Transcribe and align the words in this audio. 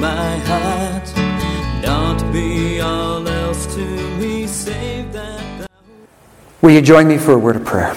My. 0.00 0.40
Not 1.82 2.32
be 2.32 2.80
all 2.80 3.26
else 3.26 3.66
to 3.74 3.84
me, 4.18 4.46
save 4.46 5.12
that 5.12 5.58
thou. 5.58 5.66
Will 6.62 6.70
you 6.70 6.80
join 6.80 7.08
me 7.08 7.18
for 7.18 7.32
a 7.32 7.38
word 7.38 7.56
of 7.56 7.64
prayer? 7.64 7.96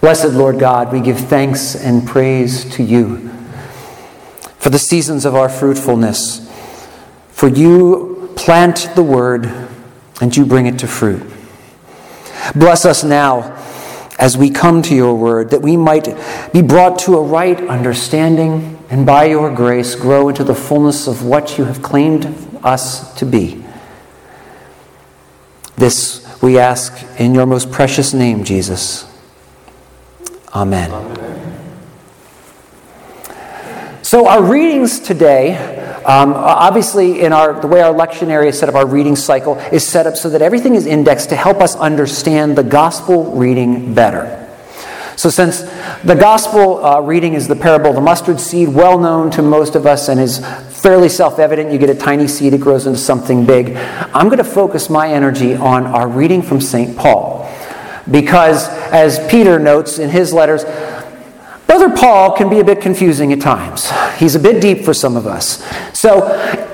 Blessed 0.00 0.32
Lord 0.32 0.58
God, 0.58 0.92
we 0.92 1.00
give 1.00 1.18
thanks 1.18 1.74
and 1.74 2.06
praise 2.06 2.64
to 2.76 2.82
you 2.82 3.28
for 4.58 4.70
the 4.70 4.78
seasons 4.78 5.24
of 5.24 5.34
our 5.34 5.48
fruitfulness. 5.48 6.50
For 7.28 7.48
you 7.48 8.32
plant 8.36 8.88
the 8.94 9.02
word 9.02 9.52
and 10.20 10.36
you 10.36 10.46
bring 10.46 10.66
it 10.66 10.78
to 10.78 10.86
fruit. 10.86 11.22
Bless 12.54 12.84
us 12.84 13.04
now 13.04 13.56
as 14.18 14.36
we 14.36 14.50
come 14.50 14.82
to 14.82 14.94
your 14.94 15.14
word, 15.14 15.50
that 15.50 15.62
we 15.62 15.76
might 15.76 16.08
be 16.52 16.62
brought 16.62 16.98
to 17.00 17.16
a 17.16 17.22
right 17.22 17.60
understanding 17.68 18.82
and 18.88 19.04
by 19.04 19.24
your 19.24 19.54
grace 19.54 19.94
grow 19.94 20.28
into 20.28 20.44
the 20.44 20.54
fullness 20.54 21.06
of 21.06 21.24
what 21.24 21.58
you 21.58 21.64
have 21.64 21.82
claimed 21.82 22.26
us 22.62 23.12
to 23.14 23.26
be. 23.26 23.62
This 25.76 26.26
we 26.42 26.58
ask 26.58 27.04
in 27.20 27.34
your 27.34 27.46
most 27.46 27.70
precious 27.70 28.14
name, 28.14 28.44
Jesus. 28.44 29.12
Amen. 30.54 30.90
So, 34.02 34.28
our 34.28 34.42
readings 34.42 35.00
today, 35.00 35.54
um, 36.06 36.34
obviously, 36.34 37.20
in 37.22 37.32
our 37.32 37.60
the 37.60 37.66
way 37.66 37.82
our 37.82 37.92
lectionary 37.92 38.46
is 38.46 38.56
set 38.56 38.68
up, 38.68 38.76
our 38.76 38.86
reading 38.86 39.16
cycle 39.16 39.56
is 39.72 39.84
set 39.84 40.06
up 40.06 40.16
so 40.16 40.30
that 40.30 40.40
everything 40.40 40.76
is 40.76 40.86
indexed 40.86 41.30
to 41.30 41.36
help 41.36 41.60
us 41.60 41.74
understand 41.74 42.56
the 42.56 42.62
gospel 42.62 43.32
reading 43.32 43.92
better. 43.92 44.46
So, 45.16 45.30
since 45.30 45.62
the 46.04 46.14
gospel 46.14 46.84
uh, 46.84 47.00
reading 47.00 47.34
is 47.34 47.48
the 47.48 47.56
parable 47.56 47.88
of 47.88 47.96
the 47.96 48.02
mustard 48.02 48.38
seed, 48.38 48.68
well 48.68 49.00
known 49.00 49.32
to 49.32 49.42
most 49.42 49.74
of 49.74 49.84
us 49.84 50.08
and 50.08 50.20
is 50.20 50.38
fairly 50.68 51.08
self 51.08 51.40
evident, 51.40 51.72
you 51.72 51.78
get 51.78 51.90
a 51.90 51.94
tiny 51.94 52.28
seed, 52.28 52.54
it 52.54 52.60
grows 52.60 52.86
into 52.86 53.00
something 53.00 53.44
big. 53.44 53.76
I'm 53.76 54.28
going 54.28 54.38
to 54.38 54.44
focus 54.44 54.88
my 54.88 55.10
energy 55.10 55.56
on 55.56 55.86
our 55.86 56.06
reading 56.06 56.40
from 56.40 56.60
St. 56.60 56.96
Paul. 56.96 57.50
Because, 58.08 58.68
as 58.92 59.18
Peter 59.28 59.58
notes 59.58 59.98
in 59.98 60.10
his 60.10 60.32
letters, 60.32 60.64
Brother 61.66 61.90
Paul 61.90 62.36
can 62.36 62.48
be 62.48 62.60
a 62.60 62.64
bit 62.64 62.80
confusing 62.80 63.32
at 63.32 63.40
times. 63.40 63.90
He's 64.18 64.36
a 64.36 64.38
bit 64.38 64.62
deep 64.62 64.84
for 64.84 64.94
some 64.94 65.16
of 65.16 65.26
us. 65.26 65.64
So 65.98 66.28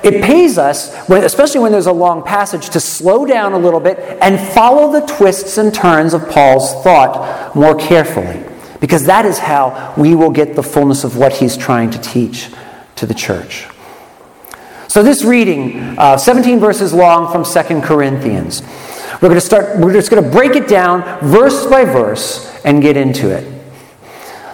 it 0.05 0.23
pays 0.23 0.59
us, 0.59 0.93
especially 1.09 1.61
when 1.61 1.73
there's 1.73 1.87
a 1.87 1.93
long 1.93 2.23
passage, 2.23 2.69
to 2.71 2.81
slow 2.81 3.25
down 3.25 3.55
a 3.55 3.59
little 3.59 3.81
bit 3.81 3.99
and 4.21 4.39
follow 4.53 4.93
the 4.93 5.07
twists 5.07 5.57
and 5.57 5.75
turns 5.75 6.13
of 6.13 6.29
Paul's 6.29 6.73
thought 6.83 7.57
more 7.57 7.75
carefully. 7.75 8.45
Because 8.81 9.07
that 9.07 9.25
is 9.25 9.39
how 9.39 9.95
we 9.97 10.15
will 10.15 10.31
get 10.31 10.57
the 10.57 10.63
fullness 10.63 11.05
of 11.05 11.17
what 11.17 11.33
he's 11.33 11.57
trying 11.57 11.91
to 11.91 11.99
teach 11.99 12.51
to 12.97 13.07
the 13.07 13.15
church. 13.15 13.67
So 14.89 15.03
this 15.03 15.25
reading, 15.25 15.99
uh, 15.99 16.19
17 16.19 16.61
verses 16.61 16.93
long 16.93 17.33
from 17.33 17.45
2 17.45 17.81
Corinthians. 17.81 18.61
We're 19.23 19.29
going 19.29 19.35
to 19.35 19.41
start, 19.41 19.79
we're 19.79 19.93
just 19.93 20.11
going 20.11 20.23
to 20.23 20.31
break 20.31 20.55
it 20.55 20.69
down 20.69 21.03
verse 21.21 21.65
by 21.67 21.87
verse 21.87 22.55
and 22.65 22.83
get 22.83 22.97
into 22.99 23.31
it. 23.31 23.62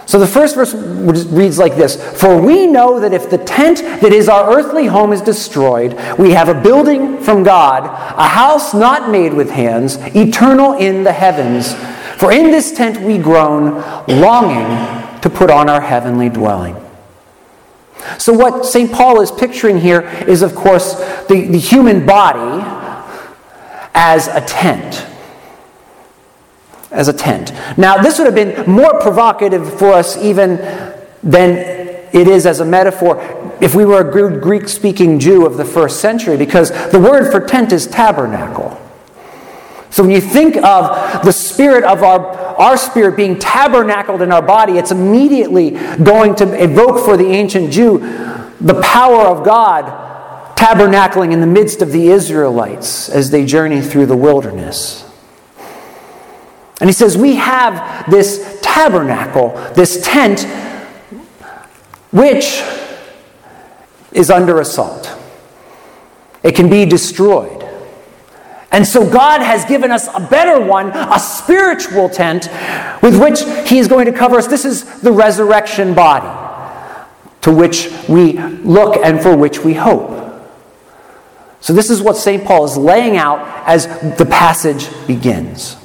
So 0.09 0.17
the 0.17 0.25
first 0.25 0.55
verse 0.55 0.73
reads 0.73 1.59
like 1.59 1.75
this 1.75 1.95
For 2.19 2.41
we 2.41 2.65
know 2.65 2.99
that 2.99 3.13
if 3.13 3.29
the 3.29 3.37
tent 3.37 3.77
that 4.01 4.11
is 4.11 4.27
our 4.27 4.57
earthly 4.57 4.87
home 4.87 5.13
is 5.13 5.21
destroyed, 5.21 5.93
we 6.17 6.31
have 6.31 6.49
a 6.49 6.59
building 6.59 7.19
from 7.21 7.43
God, 7.43 7.83
a 7.83 8.27
house 8.27 8.73
not 8.73 9.11
made 9.11 9.35
with 9.35 9.51
hands, 9.51 9.97
eternal 10.15 10.73
in 10.73 11.03
the 11.03 11.13
heavens. 11.13 11.75
For 12.17 12.31
in 12.31 12.49
this 12.49 12.71
tent 12.71 12.99
we 13.01 13.19
groan, 13.19 13.83
longing 14.07 15.21
to 15.21 15.29
put 15.29 15.51
on 15.51 15.69
our 15.69 15.79
heavenly 15.79 16.29
dwelling. 16.29 16.75
So, 18.17 18.33
what 18.33 18.65
St. 18.65 18.91
Paul 18.91 19.21
is 19.21 19.29
picturing 19.29 19.79
here 19.79 20.01
is, 20.27 20.41
of 20.41 20.55
course, 20.55 20.95
the, 21.27 21.45
the 21.51 21.59
human 21.59 22.07
body 22.07 22.65
as 23.93 24.27
a 24.27 24.41
tent 24.41 25.05
as 26.91 27.07
a 27.07 27.13
tent. 27.13 27.51
Now, 27.77 28.01
this 28.01 28.17
would 28.17 28.25
have 28.25 28.35
been 28.35 28.69
more 28.69 28.99
provocative 28.99 29.77
for 29.77 29.93
us 29.93 30.17
even 30.17 30.57
than 31.23 31.57
it 32.11 32.27
is 32.27 32.45
as 32.45 32.59
a 32.59 32.65
metaphor 32.65 33.21
if 33.61 33.75
we 33.75 33.85
were 33.85 34.07
a 34.07 34.39
Greek 34.39 34.67
speaking 34.67 35.19
Jew 35.19 35.45
of 35.45 35.57
the 35.57 35.65
first 35.65 35.99
century, 35.99 36.37
because 36.37 36.71
the 36.91 36.99
word 36.99 37.31
for 37.31 37.45
tent 37.45 37.73
is 37.73 37.85
tabernacle. 37.85 38.79
So 39.89 40.03
when 40.03 40.11
you 40.11 40.21
think 40.21 40.55
of 40.57 41.25
the 41.25 41.33
spirit 41.33 41.83
of 41.83 42.03
our, 42.03 42.25
our 42.57 42.77
spirit 42.77 43.17
being 43.17 43.37
tabernacled 43.37 44.21
in 44.21 44.31
our 44.31 44.41
body, 44.41 44.73
it's 44.73 44.91
immediately 44.91 45.71
going 45.71 46.35
to 46.35 46.63
evoke 46.63 47.03
for 47.03 47.17
the 47.17 47.27
ancient 47.27 47.73
Jew 47.73 47.99
the 48.61 48.79
power 48.81 49.21
of 49.21 49.43
God 49.43 49.85
tabernacling 50.55 51.31
in 51.31 51.41
the 51.41 51.47
midst 51.47 51.81
of 51.81 51.91
the 51.91 52.09
Israelites 52.09 53.09
as 53.09 53.31
they 53.31 53.45
journey 53.45 53.81
through 53.81 54.05
the 54.05 54.17
wilderness. 54.17 55.08
And 56.79 56.89
he 56.89 56.93
says, 56.93 57.17
We 57.17 57.35
have 57.35 58.09
this 58.09 58.59
tabernacle, 58.61 59.49
this 59.73 60.03
tent, 60.05 60.43
which 62.11 62.61
is 64.11 64.29
under 64.29 64.59
assault. 64.59 65.15
It 66.43 66.55
can 66.55 66.69
be 66.69 66.85
destroyed. 66.85 67.59
And 68.71 68.85
so 68.85 69.09
God 69.09 69.41
has 69.41 69.65
given 69.65 69.91
us 69.91 70.07
a 70.13 70.19
better 70.19 70.63
one, 70.63 70.91
a 70.95 71.19
spiritual 71.19 72.07
tent, 72.07 72.47
with 73.01 73.19
which 73.19 73.41
He 73.67 73.79
is 73.79 73.87
going 73.87 74.05
to 74.05 74.11
cover 74.11 74.37
us. 74.37 74.47
This 74.47 74.63
is 74.63 75.01
the 75.01 75.11
resurrection 75.11 75.93
body, 75.93 76.27
to 77.41 77.51
which 77.51 77.91
we 78.07 78.33
look 78.37 78.95
and 78.97 79.21
for 79.21 79.35
which 79.35 79.59
we 79.59 79.73
hope. 79.73 80.17
So, 81.61 81.73
this 81.73 81.89
is 81.89 82.01
what 82.01 82.15
St. 82.15 82.45
Paul 82.45 82.63
is 82.65 82.77
laying 82.77 83.17
out 83.17 83.39
as 83.67 83.87
the 84.17 84.25
passage 84.25 84.87
begins. 85.07 85.78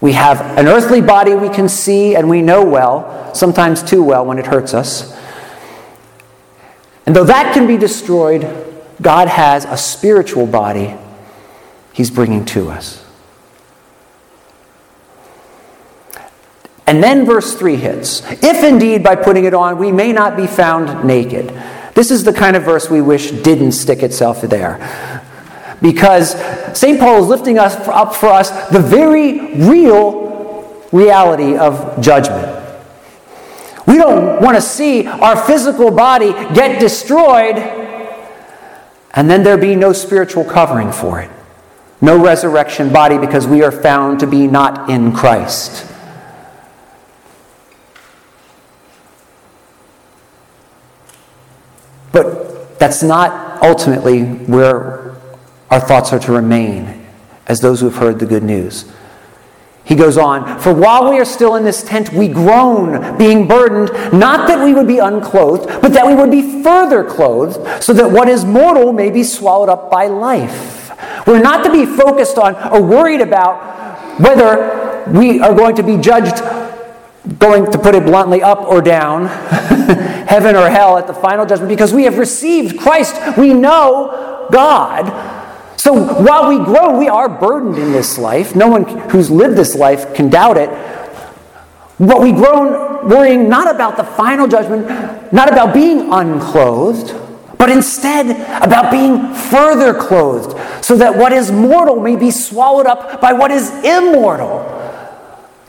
We 0.00 0.12
have 0.12 0.40
an 0.58 0.66
earthly 0.66 1.02
body 1.02 1.34
we 1.34 1.50
can 1.50 1.68
see 1.68 2.16
and 2.16 2.28
we 2.28 2.40
know 2.40 2.64
well, 2.64 3.34
sometimes 3.34 3.82
too 3.82 4.02
well 4.02 4.24
when 4.24 4.38
it 4.38 4.46
hurts 4.46 4.72
us. 4.72 5.16
And 7.04 7.14
though 7.14 7.24
that 7.24 7.52
can 7.52 7.66
be 7.66 7.76
destroyed, 7.76 8.42
God 9.02 9.28
has 9.28 9.64
a 9.64 9.76
spiritual 9.76 10.46
body 10.46 10.96
He's 11.92 12.10
bringing 12.10 12.44
to 12.46 12.70
us. 12.70 13.04
And 16.86 17.02
then 17.02 17.26
verse 17.26 17.54
3 17.54 17.76
hits. 17.76 18.22
If 18.42 18.64
indeed 18.64 19.02
by 19.02 19.16
putting 19.16 19.44
it 19.44 19.54
on 19.54 19.78
we 19.78 19.92
may 19.92 20.12
not 20.12 20.36
be 20.36 20.46
found 20.46 21.04
naked. 21.04 21.48
This 21.94 22.10
is 22.10 22.24
the 22.24 22.32
kind 22.32 22.56
of 22.56 22.62
verse 22.62 22.88
we 22.88 23.02
wish 23.02 23.30
didn't 23.30 23.72
stick 23.72 24.02
itself 24.02 24.40
there 24.42 25.19
because 25.80 26.34
St. 26.78 26.98
Paul 26.98 27.22
is 27.22 27.28
lifting 27.28 27.58
us 27.58 27.74
up 27.88 28.14
for 28.14 28.28
us 28.28 28.50
the 28.68 28.80
very 28.80 29.54
real 29.54 30.86
reality 30.92 31.56
of 31.56 32.00
judgment. 32.00 32.56
We 33.86 33.96
don't 33.96 34.40
want 34.42 34.56
to 34.56 34.62
see 34.62 35.06
our 35.06 35.36
physical 35.36 35.90
body 35.90 36.32
get 36.54 36.80
destroyed 36.80 37.56
and 39.12 39.28
then 39.28 39.42
there 39.42 39.58
be 39.58 39.74
no 39.74 39.92
spiritual 39.92 40.44
covering 40.44 40.92
for 40.92 41.20
it. 41.20 41.30
No 42.00 42.22
resurrection 42.22 42.92
body 42.92 43.18
because 43.18 43.46
we 43.46 43.62
are 43.62 43.72
found 43.72 44.20
to 44.20 44.26
be 44.26 44.46
not 44.46 44.88
in 44.88 45.12
Christ. 45.12 45.86
But 52.12 52.78
that's 52.78 53.02
not 53.02 53.62
ultimately 53.62 54.22
where 54.22 55.09
our 55.70 55.80
thoughts 55.80 56.12
are 56.12 56.18
to 56.18 56.32
remain 56.32 57.06
as 57.46 57.60
those 57.60 57.80
who 57.80 57.86
have 57.86 57.96
heard 57.96 58.18
the 58.18 58.26
good 58.26 58.42
news. 58.42 58.90
He 59.84 59.96
goes 59.96 60.16
on, 60.16 60.60
For 60.60 60.72
while 60.72 61.10
we 61.10 61.18
are 61.18 61.24
still 61.24 61.56
in 61.56 61.64
this 61.64 61.82
tent, 61.82 62.12
we 62.12 62.28
groan, 62.28 63.18
being 63.18 63.48
burdened, 63.48 63.90
not 64.16 64.46
that 64.46 64.64
we 64.64 64.74
would 64.74 64.86
be 64.86 64.98
unclothed, 64.98 65.66
but 65.82 65.92
that 65.94 66.06
we 66.06 66.14
would 66.14 66.30
be 66.30 66.62
further 66.62 67.02
clothed, 67.02 67.82
so 67.82 67.92
that 67.94 68.10
what 68.10 68.28
is 68.28 68.44
mortal 68.44 68.92
may 68.92 69.10
be 69.10 69.24
swallowed 69.24 69.68
up 69.68 69.90
by 69.90 70.06
life. 70.06 70.92
We're 71.26 71.42
not 71.42 71.64
to 71.64 71.72
be 71.72 71.86
focused 71.86 72.38
on 72.38 72.54
or 72.72 72.82
worried 72.82 73.20
about 73.20 74.20
whether 74.20 75.10
we 75.10 75.40
are 75.40 75.54
going 75.54 75.74
to 75.76 75.82
be 75.82 75.96
judged, 75.96 76.36
going 77.38 77.70
to 77.72 77.78
put 77.78 77.94
it 77.94 78.04
bluntly, 78.04 78.42
up 78.42 78.60
or 78.60 78.80
down, 78.80 79.26
heaven 80.28 80.54
or 80.54 80.68
hell 80.68 80.98
at 80.98 81.06
the 81.06 81.14
final 81.14 81.46
judgment 81.46 81.68
because 81.68 81.92
we 81.92 82.04
have 82.04 82.18
received 82.18 82.78
Christ. 82.78 83.36
We 83.36 83.54
know 83.54 84.46
God. 84.52 85.29
So 85.80 85.94
while 85.94 86.46
we 86.46 86.62
grow, 86.62 86.98
we 86.98 87.08
are 87.08 87.26
burdened 87.26 87.78
in 87.78 87.90
this 87.90 88.18
life. 88.18 88.54
No 88.54 88.68
one 88.68 88.84
who's 89.08 89.30
lived 89.30 89.56
this 89.56 89.74
life 89.74 90.14
can 90.14 90.28
doubt 90.28 90.58
it. 90.58 90.68
But 91.98 92.20
we 92.20 92.32
grow 92.32 93.02
worrying 93.06 93.48
not 93.48 93.74
about 93.74 93.96
the 93.96 94.04
final 94.04 94.46
judgment, 94.46 95.32
not 95.32 95.50
about 95.50 95.72
being 95.72 96.12
unclothed, 96.12 97.14
but 97.56 97.70
instead 97.70 98.26
about 98.62 98.90
being 98.90 99.34
further 99.34 99.94
clothed, 99.94 100.84
so 100.84 100.96
that 100.96 101.16
what 101.16 101.32
is 101.32 101.50
mortal 101.50 101.98
may 101.98 102.14
be 102.14 102.30
swallowed 102.30 102.84
up 102.84 103.18
by 103.18 103.32
what 103.32 103.50
is 103.50 103.70
immortal 103.82 104.66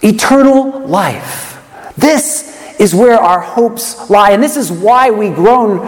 eternal 0.02 0.88
life. 0.88 1.58
This 1.96 2.78
is 2.82 2.94
where 2.94 3.18
our 3.18 3.40
hopes 3.40 4.10
lie, 4.10 4.32
and 4.32 4.44
this 4.44 4.58
is 4.58 4.74
why 4.74 5.10
we 5.10 5.30
groan 5.30 5.80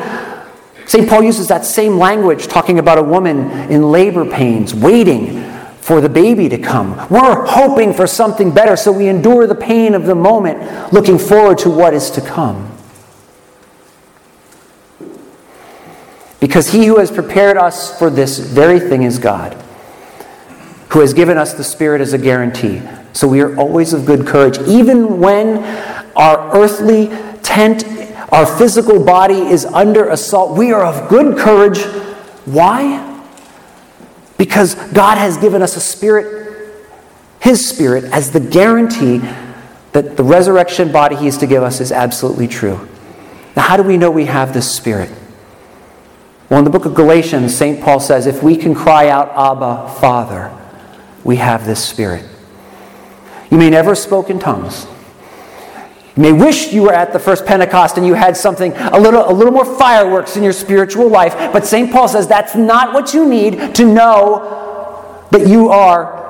St. 0.85 1.09
Paul 1.09 1.23
uses 1.23 1.47
that 1.47 1.65
same 1.65 1.97
language 1.97 2.47
talking 2.47 2.79
about 2.79 2.97
a 2.97 3.03
woman 3.03 3.51
in 3.71 3.91
labor 3.91 4.29
pains, 4.29 4.73
waiting 4.75 5.43
for 5.79 5.99
the 5.99 6.09
baby 6.09 6.47
to 6.49 6.57
come. 6.57 6.95
We're 7.09 7.45
hoping 7.45 7.93
for 7.93 8.07
something 8.07 8.53
better, 8.53 8.75
so 8.75 8.91
we 8.91 9.07
endure 9.07 9.47
the 9.47 9.55
pain 9.55 9.95
of 9.95 10.05
the 10.05 10.15
moment, 10.15 10.93
looking 10.93 11.17
forward 11.17 11.57
to 11.59 11.69
what 11.69 11.93
is 11.93 12.09
to 12.11 12.21
come. 12.21 12.69
Because 16.39 16.71
he 16.71 16.85
who 16.85 16.97
has 16.99 17.09
prepared 17.09 17.57
us 17.57 17.97
for 17.97 18.09
this 18.09 18.37
very 18.37 18.79
thing 18.79 19.03
is 19.03 19.17
God, 19.17 19.53
who 20.89 20.99
has 20.99 21.13
given 21.13 21.37
us 21.37 21.53
the 21.53 21.63
Spirit 21.63 22.01
as 22.01 22.13
a 22.13 22.17
guarantee. 22.17 22.81
So 23.13 23.27
we 23.27 23.41
are 23.41 23.55
always 23.57 23.93
of 23.93 24.05
good 24.05 24.27
courage, 24.27 24.57
even 24.67 25.19
when 25.19 25.63
our 26.15 26.55
earthly 26.55 27.07
tent 27.43 27.83
our 28.33 28.47
physical 28.47 29.03
body 29.03 29.35
is 29.35 29.63
under 29.63 30.09
assault, 30.09 30.57
we 30.57 30.73
are 30.73 30.83
of 30.83 31.07
good 31.07 31.37
courage. 31.37 31.83
Why? 32.45 33.21
Because 34.37 34.73
God 34.91 35.19
has 35.19 35.37
given 35.37 35.61
us 35.61 35.77
a 35.77 35.79
spirit, 35.79 36.81
His 37.39 37.67
spirit, 37.67 38.05
as 38.05 38.31
the 38.31 38.39
guarantee 38.39 39.19
that 39.91 40.17
the 40.17 40.23
resurrection 40.23 40.91
body 40.91 41.15
He 41.15 41.27
is 41.27 41.37
to 41.37 41.47
give 41.47 41.61
us 41.61 41.79
is 41.79 41.91
absolutely 41.91 42.47
true. 42.47 42.89
Now, 43.55 43.61
how 43.61 43.77
do 43.77 43.83
we 43.83 43.97
know 43.97 44.09
we 44.09 44.25
have 44.25 44.51
this 44.51 44.69
spirit? 44.69 45.11
Well, 46.49 46.57
in 46.57 46.65
the 46.65 46.71
book 46.71 46.85
of 46.85 46.95
Galatians, 46.95 47.55
St. 47.55 47.83
Paul 47.83 47.99
says, 47.99 48.25
if 48.25 48.41
we 48.41 48.57
can 48.57 48.73
cry 48.73 49.09
out, 49.09 49.29
Abba, 49.29 49.93
Father, 49.99 50.51
we 51.23 51.35
have 51.35 51.67
this 51.67 51.83
spirit. 51.83 52.25
You 53.51 53.59
may 53.59 53.69
never 53.69 53.93
spoke 53.93 54.31
in 54.31 54.39
tongues. 54.39 54.87
You 56.15 56.21
may 56.21 56.31
wish 56.31 56.71
you 56.71 56.83
were 56.83 56.93
at 56.93 57.11
the 57.11 57.19
first 57.19 57.45
Pentecost 57.45 57.97
and 57.97 58.05
you 58.05 58.13
had 58.13 58.37
something, 58.37 58.71
a 58.73 58.99
little, 58.99 59.27
a 59.27 59.33
little 59.33 59.51
more 59.51 59.65
fireworks 59.65 60.37
in 60.37 60.43
your 60.43 60.53
spiritual 60.53 61.09
life. 61.09 61.33
But 61.51 61.65
St. 61.65 61.91
Paul 61.91 62.07
says 62.07 62.27
that's 62.27 62.55
not 62.55 62.93
what 62.93 63.13
you 63.13 63.27
need 63.27 63.73
to 63.75 63.85
know 63.85 65.27
that 65.31 65.47
you 65.47 65.69
are 65.69 66.23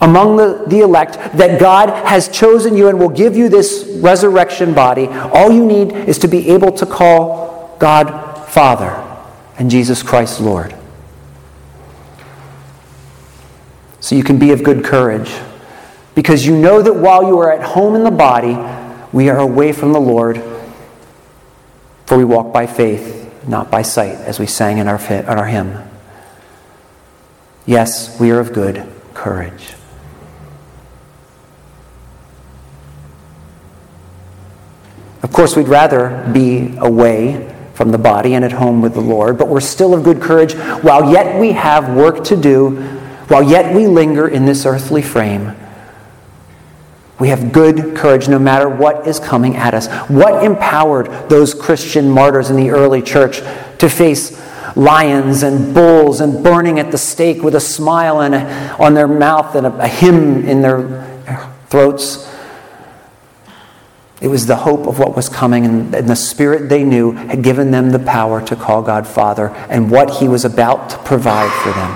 among 0.00 0.36
the, 0.36 0.64
the 0.66 0.80
elect, 0.80 1.14
that 1.36 1.60
God 1.60 1.88
has 2.06 2.28
chosen 2.28 2.76
you 2.76 2.88
and 2.88 2.98
will 2.98 3.08
give 3.08 3.36
you 3.36 3.48
this 3.48 3.88
resurrection 4.00 4.74
body. 4.74 5.06
All 5.06 5.52
you 5.52 5.64
need 5.64 5.92
is 5.92 6.18
to 6.18 6.28
be 6.28 6.50
able 6.50 6.72
to 6.72 6.84
call 6.84 7.76
God 7.78 8.44
Father 8.48 9.02
and 9.58 9.70
Jesus 9.70 10.02
Christ 10.02 10.40
Lord. 10.40 10.74
So 14.00 14.14
you 14.14 14.24
can 14.24 14.38
be 14.38 14.50
of 14.50 14.62
good 14.62 14.84
courage 14.84 15.30
because 16.14 16.46
you 16.46 16.56
know 16.56 16.82
that 16.82 16.94
while 16.94 17.26
you 17.26 17.38
are 17.38 17.52
at 17.52 17.62
home 17.62 17.94
in 17.94 18.04
the 18.04 18.10
body, 18.10 18.54
we 19.12 19.28
are 19.28 19.38
away 19.38 19.72
from 19.72 19.92
the 19.92 20.00
Lord, 20.00 20.42
for 22.06 22.18
we 22.18 22.24
walk 22.24 22.52
by 22.52 22.66
faith, 22.66 23.46
not 23.46 23.70
by 23.70 23.82
sight, 23.82 24.16
as 24.16 24.38
we 24.38 24.46
sang 24.46 24.78
in 24.78 24.88
our, 24.88 25.00
in 25.12 25.26
our 25.26 25.46
hymn. 25.46 25.78
Yes, 27.66 28.18
we 28.20 28.30
are 28.30 28.40
of 28.40 28.52
good 28.52 28.86
courage. 29.14 29.74
Of 35.22 35.32
course, 35.32 35.56
we'd 35.56 35.68
rather 35.68 36.30
be 36.32 36.76
away 36.78 37.52
from 37.74 37.90
the 37.90 37.98
body 37.98 38.34
and 38.34 38.44
at 38.44 38.52
home 38.52 38.80
with 38.80 38.94
the 38.94 39.00
Lord, 39.00 39.36
but 39.36 39.48
we're 39.48 39.60
still 39.60 39.92
of 39.92 40.02
good 40.02 40.20
courage 40.20 40.54
while 40.54 41.12
yet 41.12 41.38
we 41.38 41.52
have 41.52 41.94
work 41.94 42.24
to 42.24 42.36
do, 42.36 42.70
while 43.28 43.42
yet 43.42 43.74
we 43.74 43.86
linger 43.86 44.28
in 44.28 44.46
this 44.46 44.64
earthly 44.64 45.02
frame. 45.02 45.54
We 47.18 47.28
have 47.28 47.50
good 47.50 47.96
courage 47.96 48.28
no 48.28 48.38
matter 48.38 48.68
what 48.68 49.06
is 49.06 49.18
coming 49.18 49.56
at 49.56 49.72
us. 49.72 49.88
What 50.08 50.44
empowered 50.44 51.06
those 51.30 51.54
Christian 51.54 52.10
martyrs 52.10 52.50
in 52.50 52.56
the 52.56 52.70
early 52.70 53.00
church 53.00 53.38
to 53.78 53.88
face 53.88 54.42
lions 54.76 55.42
and 55.42 55.74
bulls 55.74 56.20
and 56.20 56.44
burning 56.44 56.78
at 56.78 56.90
the 56.90 56.98
stake 56.98 57.42
with 57.42 57.54
a 57.54 57.60
smile 57.60 58.20
a, 58.20 58.76
on 58.78 58.92
their 58.92 59.08
mouth 59.08 59.54
and 59.54 59.66
a, 59.66 59.74
a 59.78 59.88
hymn 59.88 60.44
in 60.46 60.60
their 60.60 61.04
throats? 61.68 62.30
It 64.20 64.28
was 64.28 64.46
the 64.46 64.56
hope 64.56 64.86
of 64.86 64.98
what 64.98 65.14
was 65.14 65.28
coming, 65.28 65.66
and, 65.66 65.94
and 65.94 66.08
the 66.08 66.16
Spirit 66.16 66.68
they 66.68 66.84
knew 66.84 67.12
had 67.12 67.42
given 67.42 67.70
them 67.70 67.90
the 67.90 67.98
power 67.98 68.44
to 68.46 68.56
call 68.56 68.82
God 68.82 69.06
Father 69.06 69.48
and 69.68 69.90
what 69.90 70.18
He 70.18 70.28
was 70.28 70.44
about 70.44 70.90
to 70.90 70.98
provide 70.98 71.52
for 71.62 71.72
them 71.72 71.92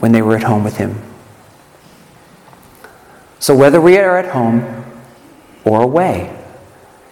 when 0.00 0.12
they 0.12 0.22
were 0.22 0.36
at 0.36 0.42
home 0.42 0.64
with 0.64 0.76
Him. 0.76 1.05
So 3.38 3.54
whether 3.54 3.80
we 3.80 3.98
are 3.98 4.18
at 4.18 4.32
home 4.32 4.84
or 5.64 5.82
away, 5.82 6.32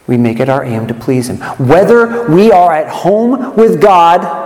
we 0.07 0.17
make 0.17 0.41
it 0.41 0.49
our 0.49 0.65
aim 0.65 0.87
to 0.89 0.95
please 0.95 1.29
Him. 1.29 1.39
Whether 1.67 2.31
we 2.31 2.53
are 2.53 2.73
at 2.73 2.89
home 2.89 3.57
with 3.57 3.81
God 3.81 4.43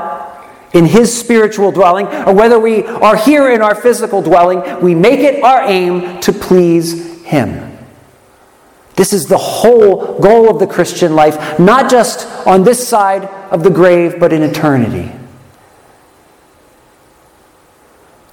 in 0.74 0.84
His 0.84 1.16
spiritual 1.18 1.72
dwelling, 1.72 2.06
or 2.06 2.34
whether 2.34 2.58
we 2.60 2.84
are 2.84 3.16
here 3.16 3.50
in 3.50 3.62
our 3.62 3.74
physical 3.74 4.22
dwelling, 4.22 4.80
we 4.82 4.94
make 4.94 5.20
it 5.20 5.42
our 5.42 5.62
aim 5.62 6.20
to 6.20 6.32
please 6.32 7.22
Him. 7.24 7.76
This 8.94 9.12
is 9.12 9.26
the 9.26 9.38
whole 9.38 10.18
goal 10.20 10.50
of 10.50 10.58
the 10.58 10.66
Christian 10.66 11.14
life, 11.14 11.58
not 11.58 11.90
just 11.90 12.26
on 12.46 12.64
this 12.64 12.86
side 12.86 13.24
of 13.50 13.62
the 13.62 13.70
grave, 13.70 14.18
but 14.18 14.32
in 14.32 14.42
eternity. 14.42 15.12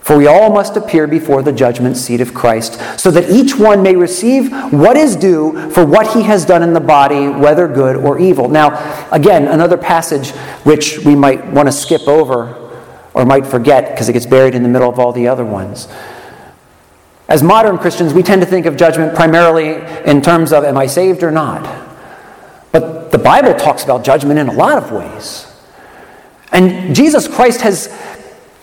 For 0.05 0.15
we 0.15 0.27
all 0.27 0.51
must 0.51 0.77
appear 0.77 1.07
before 1.07 1.41
the 1.41 1.51
judgment 1.51 1.97
seat 1.97 2.21
of 2.21 2.31
Christ, 2.31 2.79
so 2.99 3.09
that 3.09 3.27
each 3.27 3.55
one 3.55 3.81
may 3.81 3.95
receive 3.95 4.51
what 4.71 4.97
is 4.97 5.15
due 5.15 5.71
for 5.71 5.83
what 5.83 6.13
he 6.13 6.21
has 6.21 6.45
done 6.45 6.61
in 6.61 6.73
the 6.73 6.79
body, 6.79 7.27
whether 7.27 7.67
good 7.67 7.95
or 7.95 8.19
evil. 8.19 8.47
Now, 8.47 9.09
again, 9.11 9.47
another 9.47 9.77
passage 9.77 10.29
which 10.63 10.99
we 10.99 11.15
might 11.15 11.43
want 11.47 11.67
to 11.67 11.71
skip 11.71 12.07
over 12.07 12.71
or 13.15 13.25
might 13.25 13.47
forget 13.47 13.89
because 13.89 14.07
it 14.07 14.13
gets 14.13 14.27
buried 14.27 14.53
in 14.53 14.61
the 14.61 14.69
middle 14.69 14.87
of 14.87 14.99
all 14.99 15.11
the 15.11 15.27
other 15.27 15.43
ones. 15.43 15.87
As 17.27 17.41
modern 17.41 17.79
Christians, 17.79 18.13
we 18.13 18.21
tend 18.21 18.43
to 18.43 18.47
think 18.47 18.67
of 18.67 18.77
judgment 18.77 19.15
primarily 19.15 19.69
in 20.07 20.21
terms 20.21 20.53
of 20.53 20.63
am 20.65 20.77
I 20.77 20.85
saved 20.85 21.23
or 21.23 21.31
not? 21.31 21.63
But 22.71 23.11
the 23.11 23.17
Bible 23.17 23.55
talks 23.55 23.83
about 23.83 24.03
judgment 24.03 24.37
in 24.37 24.49
a 24.49 24.53
lot 24.53 24.77
of 24.77 24.91
ways. 24.91 25.51
And 26.51 26.95
Jesus 26.95 27.27
Christ 27.27 27.61
has 27.61 27.87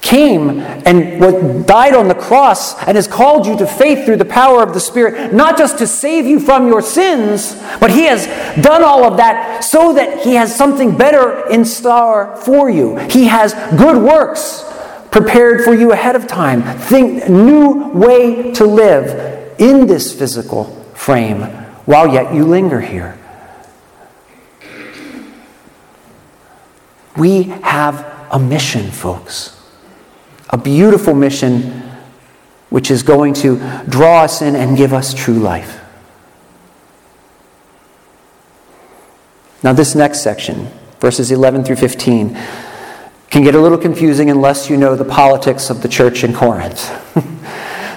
came 0.03 0.59
and 0.61 1.65
died 1.65 1.95
on 1.95 2.09
the 2.09 2.15
cross 2.15 2.77
and 2.87 2.97
has 2.97 3.07
called 3.07 3.47
you 3.47 3.57
to 3.57 3.67
faith 3.67 4.05
through 4.05 4.17
the 4.17 4.25
power 4.25 4.63
of 4.63 4.75
the 4.75 4.81
Spirit, 4.81 5.33
not 5.33 5.57
just 5.57 5.79
to 5.79 5.87
save 5.87 6.27
you 6.27 6.41
from 6.41 6.67
your 6.67 6.83
sins, 6.83 7.55
but 7.81 7.91
He 7.91 8.03
has 8.03 8.27
done 8.63 8.83
all 8.83 9.05
of 9.05 9.17
that 9.17 9.65
so 9.65 9.95
that 9.95 10.23
He 10.23 10.35
has 10.35 10.55
something 10.55 10.97
better 10.97 11.49
in 11.49 11.65
store 11.65 12.37
for 12.37 12.69
you. 12.69 12.97
He 12.97 13.27
has 13.27 13.55
good 13.79 14.03
works 14.03 14.65
prepared 15.13 15.63
for 15.63 15.73
you 15.73 15.93
ahead 15.93 16.17
of 16.17 16.27
time. 16.27 16.63
Think 16.79 17.29
new 17.29 17.89
way 17.91 18.53
to 18.55 18.65
live 18.65 19.61
in 19.61 19.87
this 19.87 20.19
physical 20.19 20.65
frame 20.95 21.43
while 21.87 22.13
yet 22.13 22.35
you 22.35 22.45
linger 22.45 22.81
here. 22.81 23.19
We 27.17 27.45
have 27.45 28.05
a 28.33 28.39
mission, 28.39 28.91
folks 28.91 29.62
a 30.53 30.59
beautiful 30.59 31.15
mission 31.15 31.83
which 32.69 32.91
is 32.91 33.03
going 33.03 33.35
to 33.35 33.57
draw 33.89 34.23
us 34.23 34.41
in 34.43 34.55
and 34.55 34.77
give 34.77 34.93
us 34.93 35.13
true 35.13 35.39
life. 35.39 35.81
Now, 39.63 39.73
this 39.73 39.95
next 39.95 40.23
section, 40.23 40.69
verses 41.01 41.31
11 41.31 41.65
through 41.65 41.77
15, 41.77 42.39
can 43.31 43.43
get 43.45 43.55
a 43.55 43.61
little 43.61 43.79
confusing 43.79 44.31
unless 44.31 44.69
you 44.69 44.77
know 44.77 44.95
the 44.95 45.05
politics 45.05 45.71
of 45.71 45.83
the 45.83 45.89
church 45.89 46.25
in 46.25 46.35
Corinth. 46.35 46.91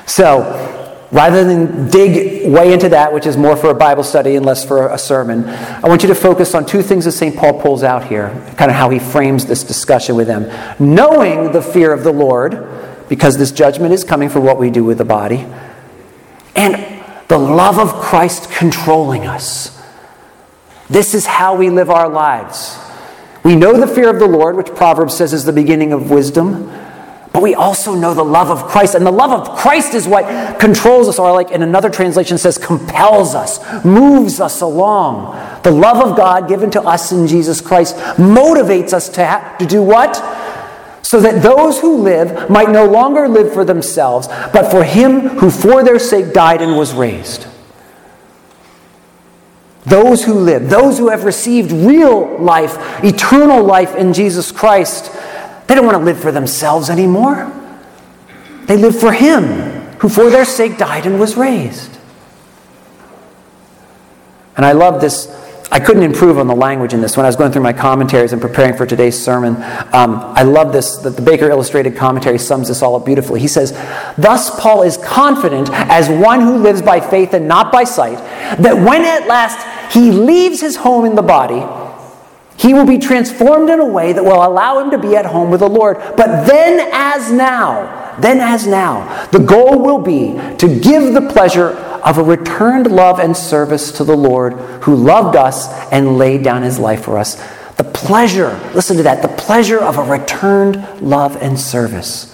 so, 0.09 0.74
rather 1.11 1.43
than 1.43 1.89
dig 1.89 2.51
way 2.51 2.73
into 2.73 2.89
that, 2.89 3.13
which 3.13 3.25
is 3.25 3.37
more 3.37 3.55
for 3.55 3.69
a 3.69 3.75
Bible 3.75 4.03
study 4.03 4.35
and 4.35 4.45
less 4.45 4.65
for 4.65 4.89
a 4.89 4.97
sermon, 4.97 5.45
I 5.45 5.87
want 5.87 6.01
you 6.01 6.07
to 6.09 6.15
focus 6.15 6.55
on 6.55 6.65
two 6.65 6.81
things 6.81 7.05
that 7.05 7.13
St. 7.13 7.35
Paul 7.35 7.61
pulls 7.61 7.83
out 7.83 8.07
here, 8.07 8.29
kind 8.57 8.71
of 8.71 8.77
how 8.77 8.89
he 8.89 8.99
frames 8.99 9.45
this 9.45 9.63
discussion 9.63 10.15
with 10.15 10.27
them. 10.27 10.51
Knowing 10.79 11.51
the 11.51 11.61
fear 11.61 11.93
of 11.93 12.03
the 12.03 12.11
Lord, 12.11 12.67
because 13.09 13.37
this 13.37 13.51
judgment 13.51 13.93
is 13.93 14.03
coming 14.03 14.29
for 14.29 14.39
what 14.39 14.57
we 14.57 14.69
do 14.69 14.83
with 14.83 14.97
the 14.97 15.05
body, 15.05 15.45
and 16.55 16.75
the 17.27 17.37
love 17.37 17.79
of 17.79 17.93
Christ 18.01 18.51
controlling 18.51 19.25
us. 19.25 19.81
This 20.89 21.13
is 21.13 21.25
how 21.25 21.55
we 21.55 21.69
live 21.69 21.89
our 21.89 22.07
lives. 22.07 22.77
We 23.43 23.55
know 23.55 23.79
the 23.79 23.87
fear 23.87 24.09
of 24.09 24.19
the 24.19 24.27
Lord, 24.27 24.55
which 24.55 24.73
Proverbs 24.73 25.15
says 25.15 25.33
is 25.33 25.45
the 25.45 25.53
beginning 25.53 25.93
of 25.93 26.09
wisdom, 26.09 26.69
but 27.35 27.41
we 27.41 27.53
also 27.53 27.95
know 27.95 28.13
the 28.13 28.23
love 28.23 28.49
of 28.49 28.65
Christ. 28.69 28.95
And 28.95 29.05
the 29.05 29.11
love 29.11 29.29
of 29.29 29.57
Christ 29.57 29.93
is 29.93 30.07
what 30.07 30.57
controls 30.57 31.09
us, 31.09 31.19
or 31.19 31.33
like 31.33 31.51
in 31.51 31.63
another 31.63 31.89
translation 31.89 32.37
says, 32.37 32.57
compels 32.57 33.35
us, 33.35 33.59
moves 33.83 34.39
us 34.39 34.61
along. 34.61 35.35
The 35.63 35.71
love 35.71 35.97
of 35.97 36.15
God 36.15 36.47
given 36.47 36.71
to 36.71 36.81
us 36.81 37.11
in 37.11 37.27
Jesus 37.27 37.59
Christ 37.59 37.97
motivates 38.15 38.93
us 38.93 39.09
to, 39.09 39.25
have, 39.25 39.57
to 39.57 39.65
do 39.65 39.83
what? 39.83 40.15
So 41.05 41.19
that 41.19 41.43
those 41.43 41.77
who 41.81 41.97
live 41.97 42.49
might 42.49 42.69
no 42.69 42.85
longer 42.85 43.27
live 43.27 43.53
for 43.53 43.65
themselves, 43.65 44.29
but 44.29 44.71
for 44.71 44.85
him 44.85 45.27
who 45.27 45.51
for 45.51 45.83
their 45.83 45.99
sake 45.99 46.31
died 46.31 46.61
and 46.61 46.77
was 46.77 46.93
raised. 46.93 47.47
Those 49.83 50.23
who 50.23 50.35
live, 50.35 50.69
those 50.69 50.97
who 50.97 51.09
have 51.09 51.25
received 51.25 51.73
real 51.73 52.37
life, 52.37 52.77
eternal 53.03 53.61
life 53.61 53.93
in 53.93 54.13
Jesus 54.13 54.53
Christ, 54.53 55.11
they 55.67 55.75
don't 55.75 55.85
want 55.85 55.97
to 55.97 56.03
live 56.03 56.19
for 56.19 56.31
themselves 56.31 56.89
anymore. 56.89 57.51
They 58.65 58.77
live 58.77 58.99
for 58.99 59.11
Him 59.11 59.75
who 59.99 60.09
for 60.09 60.29
their 60.29 60.45
sake 60.45 60.77
died 60.77 61.05
and 61.05 61.19
was 61.19 61.35
raised. 61.35 61.97
And 64.55 64.65
I 64.65 64.71
love 64.71 65.01
this. 65.01 65.27
I 65.71 65.79
couldn't 65.79 66.03
improve 66.03 66.37
on 66.37 66.47
the 66.47 66.55
language 66.55 66.93
in 66.93 67.01
this 67.01 67.17
when 67.17 67.25
I 67.25 67.29
was 67.29 67.35
going 67.35 67.51
through 67.51 67.63
my 67.63 67.73
commentaries 67.73 68.31
and 68.31 68.41
preparing 68.41 68.77
for 68.77 68.85
today's 68.85 69.21
sermon. 69.21 69.55
Um, 69.93 70.17
I 70.21 70.43
love 70.43 70.71
this, 70.71 70.97
that 70.97 71.15
the 71.15 71.21
Baker 71.21 71.49
Illustrated 71.49 71.97
Commentary 71.97 72.37
sums 72.37 72.67
this 72.67 72.81
all 72.81 72.95
up 72.95 73.05
beautifully. 73.05 73.39
He 73.39 73.47
says, 73.47 73.71
Thus, 74.17 74.59
Paul 74.59 74.83
is 74.83 74.97
confident, 74.97 75.69
as 75.71 76.07
one 76.07 76.41
who 76.41 76.57
lives 76.57 76.81
by 76.81 76.99
faith 76.99 77.33
and 77.33 77.47
not 77.47 77.71
by 77.71 77.83
sight, 77.83 78.17
that 78.59 78.75
when 78.75 79.03
at 79.03 79.27
last 79.27 79.93
he 79.93 80.11
leaves 80.11 80.61
his 80.61 80.75
home 80.75 81.05
in 81.05 81.15
the 81.15 81.23
body, 81.23 81.61
he 82.57 82.73
will 82.73 82.85
be 82.85 82.97
transformed 82.97 83.69
in 83.69 83.79
a 83.79 83.85
way 83.85 84.13
that 84.13 84.23
will 84.23 84.45
allow 84.45 84.79
him 84.79 84.91
to 84.91 84.97
be 84.97 85.15
at 85.15 85.25
home 85.25 85.51
with 85.51 85.59
the 85.59 85.69
Lord. 85.69 85.97
But 86.15 86.45
then, 86.45 86.89
as 86.93 87.31
now, 87.31 88.15
then 88.19 88.39
as 88.39 88.65
now, 88.65 89.25
the 89.27 89.39
goal 89.39 89.79
will 89.79 89.99
be 89.99 90.33
to 90.57 90.79
give 90.79 91.13
the 91.13 91.29
pleasure 91.33 91.71
of 92.05 92.17
a 92.17 92.23
returned 92.23 92.89
love 92.89 93.19
and 93.19 93.35
service 93.35 93.91
to 93.93 94.03
the 94.03 94.15
Lord 94.15 94.53
who 94.83 94.95
loved 94.95 95.35
us 95.35 95.67
and 95.91 96.17
laid 96.17 96.43
down 96.43 96.61
his 96.61 96.79
life 96.79 97.03
for 97.03 97.17
us. 97.17 97.35
The 97.77 97.83
pleasure, 97.83 98.57
listen 98.73 98.95
to 98.97 99.03
that, 99.03 99.21
the 99.21 99.27
pleasure 99.27 99.79
of 99.79 99.97
a 99.97 100.03
returned 100.03 101.01
love 101.01 101.35
and 101.41 101.59
service. 101.59 102.33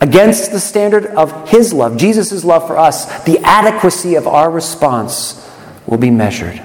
Against 0.00 0.52
the 0.52 0.60
standard 0.60 1.06
of 1.06 1.48
his 1.48 1.72
love, 1.72 1.96
Jesus' 1.96 2.44
love 2.44 2.66
for 2.66 2.78
us, 2.78 3.24
the 3.24 3.38
adequacy 3.40 4.14
of 4.14 4.26
our 4.26 4.50
response 4.50 5.50
will 5.86 5.98
be 5.98 6.10
measured. 6.10 6.62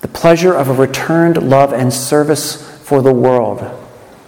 The 0.00 0.08
pleasure 0.24 0.54
of 0.54 0.70
a 0.70 0.72
returned 0.72 1.36
love 1.50 1.74
and 1.74 1.92
service 1.92 2.66
for 2.78 3.02
the 3.02 3.12
world. 3.12 3.60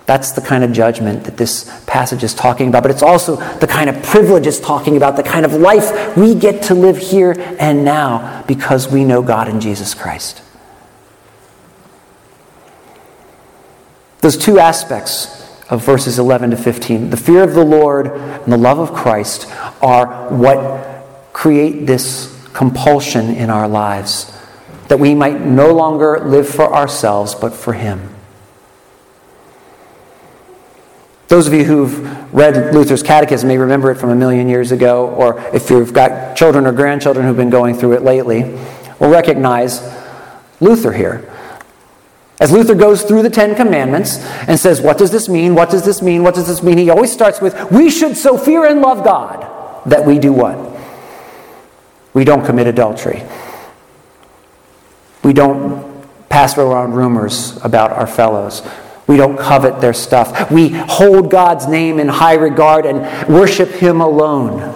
That's 0.04 0.32
the 0.32 0.42
kind 0.42 0.62
of 0.62 0.70
judgment 0.70 1.24
that 1.24 1.38
this 1.38 1.64
passage 1.86 2.22
is 2.22 2.34
talking 2.34 2.68
about. 2.68 2.82
But 2.82 2.90
it's 2.90 3.02
also 3.02 3.36
the 3.60 3.66
kind 3.66 3.88
of 3.88 4.02
privilege 4.02 4.46
it's 4.46 4.60
talking 4.60 4.98
about, 4.98 5.16
the 5.16 5.22
kind 5.22 5.46
of 5.46 5.54
life 5.54 6.14
we 6.14 6.34
get 6.34 6.64
to 6.64 6.74
live 6.74 6.98
here 6.98 7.34
and 7.58 7.82
now 7.82 8.44
because 8.46 8.92
we 8.92 9.04
know 9.04 9.22
God 9.22 9.48
in 9.48 9.58
Jesus 9.58 9.94
Christ. 9.94 10.42
Those 14.20 14.36
two 14.36 14.58
aspects 14.58 15.50
of 15.70 15.82
verses 15.82 16.18
11 16.18 16.50
to 16.50 16.58
15, 16.58 17.08
the 17.08 17.16
fear 17.16 17.42
of 17.42 17.54
the 17.54 17.64
Lord 17.64 18.08
and 18.08 18.52
the 18.52 18.58
love 18.58 18.78
of 18.78 18.92
Christ, 18.92 19.50
are 19.80 20.28
what 20.28 21.32
create 21.32 21.86
this 21.86 22.38
compulsion 22.52 23.30
in 23.30 23.48
our 23.48 23.66
lives 23.66 24.35
that 24.88 24.98
we 24.98 25.14
might 25.14 25.40
no 25.40 25.74
longer 25.74 26.20
live 26.24 26.48
for 26.48 26.72
ourselves 26.72 27.34
but 27.34 27.52
for 27.52 27.72
Him. 27.72 28.10
Those 31.28 31.48
of 31.48 31.52
you 31.54 31.64
who've 31.64 32.32
read 32.32 32.72
Luther's 32.72 33.02
Catechism 33.02 33.48
may 33.48 33.58
remember 33.58 33.90
it 33.90 33.96
from 33.96 34.10
a 34.10 34.14
million 34.14 34.48
years 34.48 34.70
ago, 34.70 35.08
or 35.08 35.40
if 35.52 35.70
you've 35.70 35.92
got 35.92 36.36
children 36.36 36.66
or 36.66 36.72
grandchildren 36.72 37.26
who've 37.26 37.36
been 37.36 37.50
going 37.50 37.74
through 37.74 37.94
it 37.94 38.02
lately, 38.02 38.42
will 39.00 39.10
recognize 39.10 39.82
Luther 40.60 40.92
here. 40.92 41.32
As 42.38 42.52
Luther 42.52 42.74
goes 42.74 43.02
through 43.02 43.22
the 43.22 43.30
Ten 43.30 43.54
Commandments 43.54 44.18
and 44.46 44.60
says, 44.60 44.80
What 44.80 44.98
does 44.98 45.10
this 45.10 45.28
mean? 45.28 45.54
What 45.54 45.70
does 45.70 45.84
this 45.84 46.02
mean? 46.02 46.22
What 46.22 46.34
does 46.34 46.46
this 46.46 46.62
mean? 46.62 46.78
He 46.78 46.90
always 46.90 47.10
starts 47.10 47.40
with, 47.40 47.72
We 47.72 47.90
should 47.90 48.16
so 48.16 48.36
fear 48.36 48.64
and 48.64 48.80
love 48.80 49.04
God 49.04 49.82
that 49.86 50.04
we 50.04 50.18
do 50.18 50.32
what? 50.32 50.58
We 52.12 52.24
don't 52.24 52.44
commit 52.44 52.66
adultery. 52.66 53.22
We 55.26 55.32
don't 55.32 56.06
pass 56.28 56.56
around 56.56 56.92
rumors 56.92 57.58
about 57.64 57.90
our 57.90 58.06
fellows. 58.06 58.62
We 59.08 59.16
don't 59.16 59.36
covet 59.36 59.80
their 59.80 59.92
stuff. 59.92 60.52
We 60.52 60.68
hold 60.68 61.32
God's 61.32 61.66
name 61.66 61.98
in 61.98 62.06
high 62.06 62.34
regard 62.34 62.86
and 62.86 63.28
worship 63.28 63.70
Him 63.70 64.00
alone. 64.00 64.72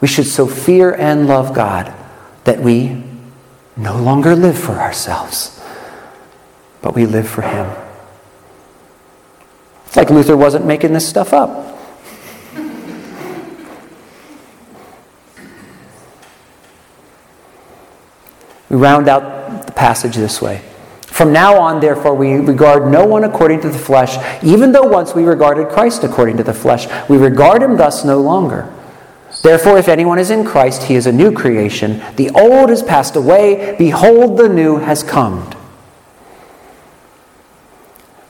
We 0.00 0.08
should 0.08 0.26
so 0.26 0.46
fear 0.46 0.94
and 0.94 1.26
love 1.26 1.54
God 1.54 1.92
that 2.44 2.60
we 2.60 3.02
no 3.76 3.98
longer 3.98 4.34
live 4.34 4.58
for 4.58 4.72
ourselves, 4.72 5.62
but 6.80 6.94
we 6.94 7.04
live 7.04 7.28
for 7.28 7.42
Him. 7.42 7.70
It's 9.84 9.98
like 9.98 10.08
Luther 10.08 10.34
wasn't 10.34 10.64
making 10.64 10.94
this 10.94 11.06
stuff 11.06 11.34
up. 11.34 11.71
We 18.72 18.78
round 18.78 19.06
out 19.06 19.66
the 19.66 19.72
passage 19.72 20.16
this 20.16 20.40
way. 20.40 20.62
From 21.02 21.30
now 21.30 21.60
on, 21.60 21.78
therefore, 21.80 22.14
we 22.14 22.36
regard 22.36 22.90
no 22.90 23.04
one 23.04 23.22
according 23.22 23.60
to 23.60 23.68
the 23.68 23.78
flesh, 23.78 24.16
even 24.42 24.72
though 24.72 24.86
once 24.86 25.14
we 25.14 25.24
regarded 25.24 25.68
Christ 25.68 26.04
according 26.04 26.38
to 26.38 26.42
the 26.42 26.54
flesh. 26.54 26.88
We 27.06 27.18
regard 27.18 27.62
him 27.62 27.76
thus 27.76 28.02
no 28.02 28.18
longer. 28.18 28.72
Therefore, 29.42 29.76
if 29.76 29.88
anyone 29.88 30.18
is 30.18 30.30
in 30.30 30.46
Christ, 30.46 30.84
he 30.84 30.94
is 30.94 31.06
a 31.06 31.12
new 31.12 31.32
creation. 31.32 32.02
The 32.16 32.30
old 32.30 32.70
has 32.70 32.82
passed 32.82 33.14
away. 33.14 33.76
Behold, 33.76 34.38
the 34.38 34.48
new 34.48 34.78
has 34.78 35.02
come. 35.02 35.52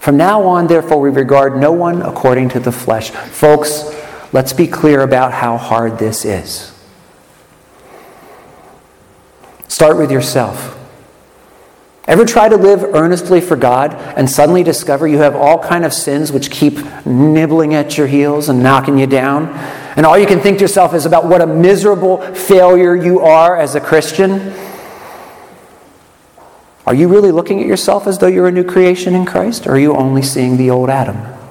From 0.00 0.16
now 0.16 0.42
on, 0.42 0.66
therefore, 0.66 1.00
we 1.00 1.10
regard 1.10 1.56
no 1.56 1.70
one 1.70 2.02
according 2.02 2.48
to 2.50 2.58
the 2.58 2.72
flesh. 2.72 3.10
Folks, 3.10 3.94
let's 4.32 4.52
be 4.52 4.66
clear 4.66 5.02
about 5.02 5.32
how 5.32 5.56
hard 5.56 6.00
this 6.00 6.24
is. 6.24 6.71
Start 9.72 9.96
with 9.96 10.12
yourself. 10.12 10.78
Ever 12.04 12.26
try 12.26 12.46
to 12.46 12.58
live 12.58 12.82
earnestly 12.82 13.40
for 13.40 13.56
God 13.56 13.94
and 13.94 14.28
suddenly 14.28 14.62
discover 14.62 15.08
you 15.08 15.16
have 15.16 15.34
all 15.34 15.58
kind 15.58 15.86
of 15.86 15.94
sins 15.94 16.30
which 16.30 16.50
keep 16.50 16.74
nibbling 17.06 17.72
at 17.72 17.96
your 17.96 18.06
heels 18.06 18.50
and 18.50 18.62
knocking 18.62 18.98
you 18.98 19.06
down? 19.06 19.48
And 19.96 20.04
all 20.04 20.18
you 20.18 20.26
can 20.26 20.40
think 20.40 20.58
to 20.58 20.64
yourself 20.64 20.92
is 20.92 21.06
about 21.06 21.24
what 21.24 21.40
a 21.40 21.46
miserable 21.46 22.18
failure 22.34 22.94
you 22.94 23.20
are 23.20 23.56
as 23.56 23.74
a 23.74 23.80
Christian? 23.80 24.52
Are 26.86 26.94
you 26.94 27.08
really 27.08 27.32
looking 27.32 27.58
at 27.58 27.66
yourself 27.66 28.06
as 28.06 28.18
though 28.18 28.26
you're 28.26 28.48
a 28.48 28.52
new 28.52 28.64
creation 28.64 29.14
in 29.14 29.24
Christ? 29.24 29.66
Or 29.66 29.70
are 29.70 29.78
you 29.78 29.96
only 29.96 30.20
seeing 30.20 30.58
the 30.58 30.68
old 30.68 30.90
Adam? 30.90 31.41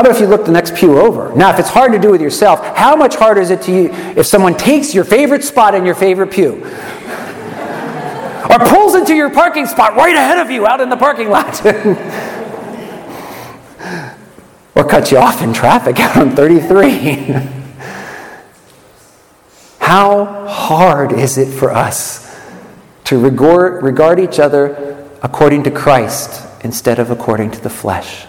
How 0.00 0.06
about 0.06 0.16
if 0.16 0.22
you 0.22 0.28
look 0.28 0.46
the 0.46 0.50
next 0.50 0.76
pew 0.76 0.98
over? 0.98 1.30
Now, 1.36 1.52
if 1.52 1.58
it's 1.58 1.68
hard 1.68 1.92
to 1.92 1.98
do 1.98 2.10
with 2.10 2.22
yourself, 2.22 2.64
how 2.74 2.96
much 2.96 3.16
harder 3.16 3.42
is 3.42 3.50
it 3.50 3.60
to 3.64 3.70
you 3.70 3.90
if 4.16 4.24
someone 4.24 4.56
takes 4.56 4.94
your 4.94 5.04
favorite 5.04 5.44
spot 5.44 5.74
in 5.74 5.84
your 5.84 5.94
favorite 5.94 6.30
pew? 6.30 6.64
or 8.48 8.58
pulls 8.60 8.94
into 8.94 9.14
your 9.14 9.28
parking 9.28 9.66
spot 9.66 9.96
right 9.96 10.16
ahead 10.16 10.38
of 10.38 10.50
you 10.50 10.66
out 10.66 10.80
in 10.80 10.88
the 10.88 10.96
parking 10.96 11.28
lot? 11.28 11.66
or 14.74 14.88
cuts 14.88 15.12
you 15.12 15.18
off 15.18 15.42
in 15.42 15.52
traffic 15.52 16.00
out 16.00 16.16
on 16.16 16.34
33? 16.34 16.90
how 19.80 20.46
hard 20.46 21.12
is 21.12 21.36
it 21.36 21.52
for 21.52 21.70
us 21.70 22.40
to 23.04 23.18
regard, 23.18 23.82
regard 23.82 24.18
each 24.18 24.40
other 24.40 25.06
according 25.22 25.64
to 25.64 25.70
Christ 25.70 26.42
instead 26.64 26.98
of 26.98 27.10
according 27.10 27.50
to 27.50 27.60
the 27.60 27.68
flesh? 27.68 28.26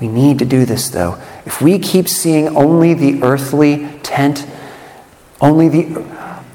We 0.00 0.08
need 0.08 0.38
to 0.40 0.44
do 0.44 0.64
this, 0.64 0.88
though. 0.88 1.20
If 1.46 1.60
we 1.62 1.78
keep 1.78 2.08
seeing 2.08 2.56
only 2.56 2.94
the 2.94 3.22
earthly 3.22 3.88
tent, 4.02 4.46
only 5.40 5.68
the 5.68 6.04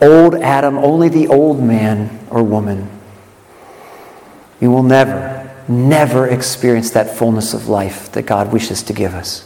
old 0.01 0.35
Adam, 0.35 0.77
only 0.77 1.09
the 1.09 1.27
old 1.27 1.61
man 1.61 2.19
or 2.29 2.43
woman, 2.43 2.89
we 4.59 4.67
will 4.67 4.83
never, 4.83 5.49
never 5.67 6.27
experience 6.27 6.91
that 6.91 7.15
fullness 7.17 7.53
of 7.53 7.69
life 7.69 8.11
that 8.11 8.23
God 8.23 8.51
wishes 8.51 8.83
to 8.83 8.93
give 8.93 9.13
us. 9.13 9.45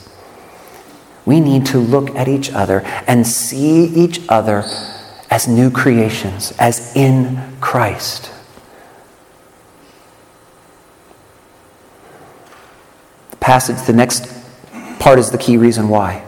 We 1.26 1.40
need 1.40 1.68
to 1.68 1.78
look 1.78 2.10
at 2.16 2.28
each 2.28 2.52
other 2.52 2.82
and 3.08 3.26
see 3.26 3.86
each 3.86 4.22
other 4.28 4.64
as 5.30 5.48
new 5.48 5.72
creations, 5.72 6.52
as 6.60 6.96
in 6.96 7.42
Christ. 7.62 8.33
Passage, 13.44 13.86
the 13.86 13.94
next 13.94 14.28
part 15.00 15.20
is 15.20 15.30
the 15.30 15.38
key 15.38 15.58
reason 15.58 15.90
why. 15.90 16.26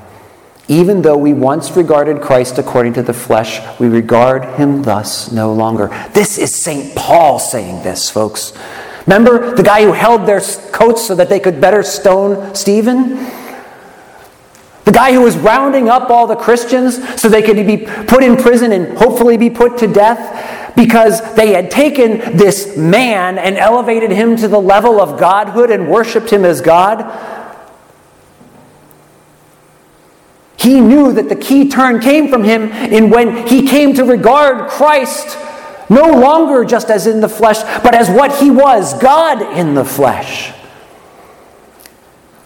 Even 0.67 1.01
though 1.01 1.17
we 1.17 1.33
once 1.33 1.71
regarded 1.77 2.21
Christ 2.21 2.57
according 2.57 2.93
to 2.93 3.03
the 3.03 3.13
flesh, 3.13 3.61
we 3.79 3.87
regard 3.87 4.43
him 4.59 4.83
thus 4.83 5.31
no 5.31 5.53
longer. 5.53 5.87
This 6.13 6.37
is 6.37 6.53
St. 6.53 6.95
Paul 6.95 7.39
saying 7.39 7.83
this, 7.83 8.09
folks. 8.09 8.53
Remember 9.07 9.55
the 9.55 9.63
guy 9.63 9.83
who 9.83 9.93
held 9.93 10.27
their 10.27 10.41
coats 10.71 11.05
so 11.05 11.15
that 11.15 11.29
they 11.29 11.39
could 11.39 11.61
better 11.61 11.83
stone 11.83 12.53
Stephen? 12.53 13.15
The 14.83 14.91
guy 14.91 15.13
who 15.13 15.21
was 15.21 15.37
rounding 15.37 15.89
up 15.89 16.09
all 16.09 16.27
the 16.27 16.35
Christians 16.35 17.19
so 17.19 17.29
they 17.29 17.41
could 17.41 17.55
be 17.65 17.77
put 17.77 18.23
in 18.23 18.35
prison 18.35 18.71
and 18.71 18.97
hopefully 18.97 19.37
be 19.37 19.49
put 19.49 19.77
to 19.79 19.87
death 19.87 20.19
because 20.75 21.35
they 21.35 21.53
had 21.53 21.71
taken 21.71 22.37
this 22.37 22.75
man 22.75 23.37
and 23.37 23.57
elevated 23.57 24.11
him 24.11 24.35
to 24.37 24.47
the 24.47 24.59
level 24.59 24.99
of 24.99 25.19
godhood 25.19 25.71
and 25.71 25.89
worshiped 25.89 26.29
him 26.29 26.43
as 26.43 26.61
God. 26.61 27.33
He 30.57 30.81
knew 30.81 31.13
that 31.13 31.29
the 31.29 31.35
key 31.35 31.69
turn 31.69 31.99
came 31.99 32.27
from 32.27 32.43
him 32.43 32.71
in 32.71 33.09
when 33.09 33.47
he 33.47 33.67
came 33.67 33.93
to 33.95 34.03
regard 34.03 34.69
Christ 34.69 35.37
no 35.89 36.19
longer 36.19 36.65
just 36.65 36.89
as 36.89 37.05
in 37.05 37.21
the 37.21 37.29
flesh, 37.29 37.61
but 37.83 37.93
as 37.93 38.09
what 38.09 38.35
he 38.37 38.49
was 38.49 38.93
God 38.99 39.57
in 39.57 39.75
the 39.75 39.85
flesh. 39.85 40.54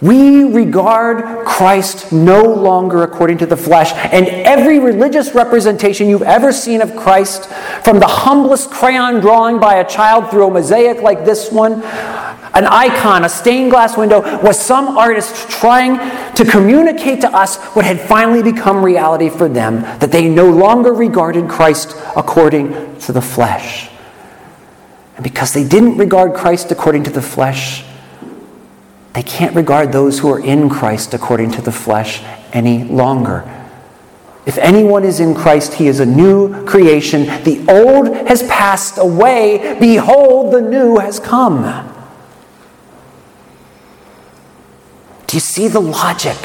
We 0.02 0.46
regard 0.46 1.46
Christ 1.46 2.14
no 2.14 2.42
longer 2.42 3.04
according 3.04 3.40
to 3.40 3.46
the 3.46 3.58
flesh, 3.58 3.92
and 4.14 4.28
every 4.28 4.80
religious 4.80 5.36
representation 5.36 6.08
you've 6.08 6.22
ever 6.22 6.54
seen 6.54 6.82
of 6.82 6.96
Christ, 6.96 7.48
from 7.84 8.00
the 8.00 8.08
humblest 8.08 8.72
crayon 8.72 9.20
drawing 9.20 9.60
by 9.60 9.76
a 9.76 9.88
child 9.88 10.32
through 10.32 10.48
a 10.48 10.52
mosaic 10.52 11.02
like 11.02 11.26
this 11.26 11.52
one, 11.52 11.84
an 12.54 12.66
icon, 12.66 13.26
a 13.26 13.30
stained 13.30 13.72
glass 13.72 13.98
window, 13.98 14.22
was 14.42 14.58
some 14.58 14.98
artist 14.98 15.50
trying 15.50 15.98
to 16.34 16.46
communicate 16.46 17.20
to 17.22 17.36
us 17.36 17.58
what 17.76 17.84
had 17.84 18.00
finally 18.00 18.42
become 18.42 18.84
reality 18.84 19.30
for 19.30 19.50
them 19.50 19.82
that 20.00 20.14
they 20.14 20.30
no 20.30 20.50
longer 20.50 20.94
regarded 20.94 21.50
Christ 21.50 21.94
according 22.16 22.98
to 23.00 23.12
the 23.12 23.22
flesh. 23.22 23.90
And 25.16 25.26
because 25.26 25.52
they 25.52 25.68
didn't 25.68 25.98
regard 25.98 26.34
Christ 26.34 26.72
according 26.72 27.04
to 27.04 27.12
the 27.12 27.22
flesh, 27.22 27.84
they 29.20 29.24
can't 29.24 29.54
regard 29.54 29.92
those 29.92 30.18
who 30.18 30.32
are 30.32 30.40
in 30.40 30.70
Christ 30.70 31.14
according 31.14 31.52
to 31.52 31.62
the 31.62 31.74
flesh 31.74 32.24
any 32.54 32.86
longer. 32.86 33.44
If 34.46 34.58
anyone 34.58 35.04
is 35.04 35.20
in 35.20 35.36
Christ, 35.36 35.74
he 35.74 35.88
is 35.88 36.00
a 36.00 36.06
new 36.06 36.64
creation. 36.64 37.26
The 37.44 37.66
old 37.68 38.16
has 38.30 38.44
passed 38.44 38.98
away. 38.98 39.76
Behold, 39.78 40.54
the 40.54 40.62
new 40.62 41.00
has 41.00 41.20
come. 41.20 41.64
Do 45.28 45.36
you 45.36 45.42
see 45.42 45.68
the 45.68 45.82
logic 45.82 46.38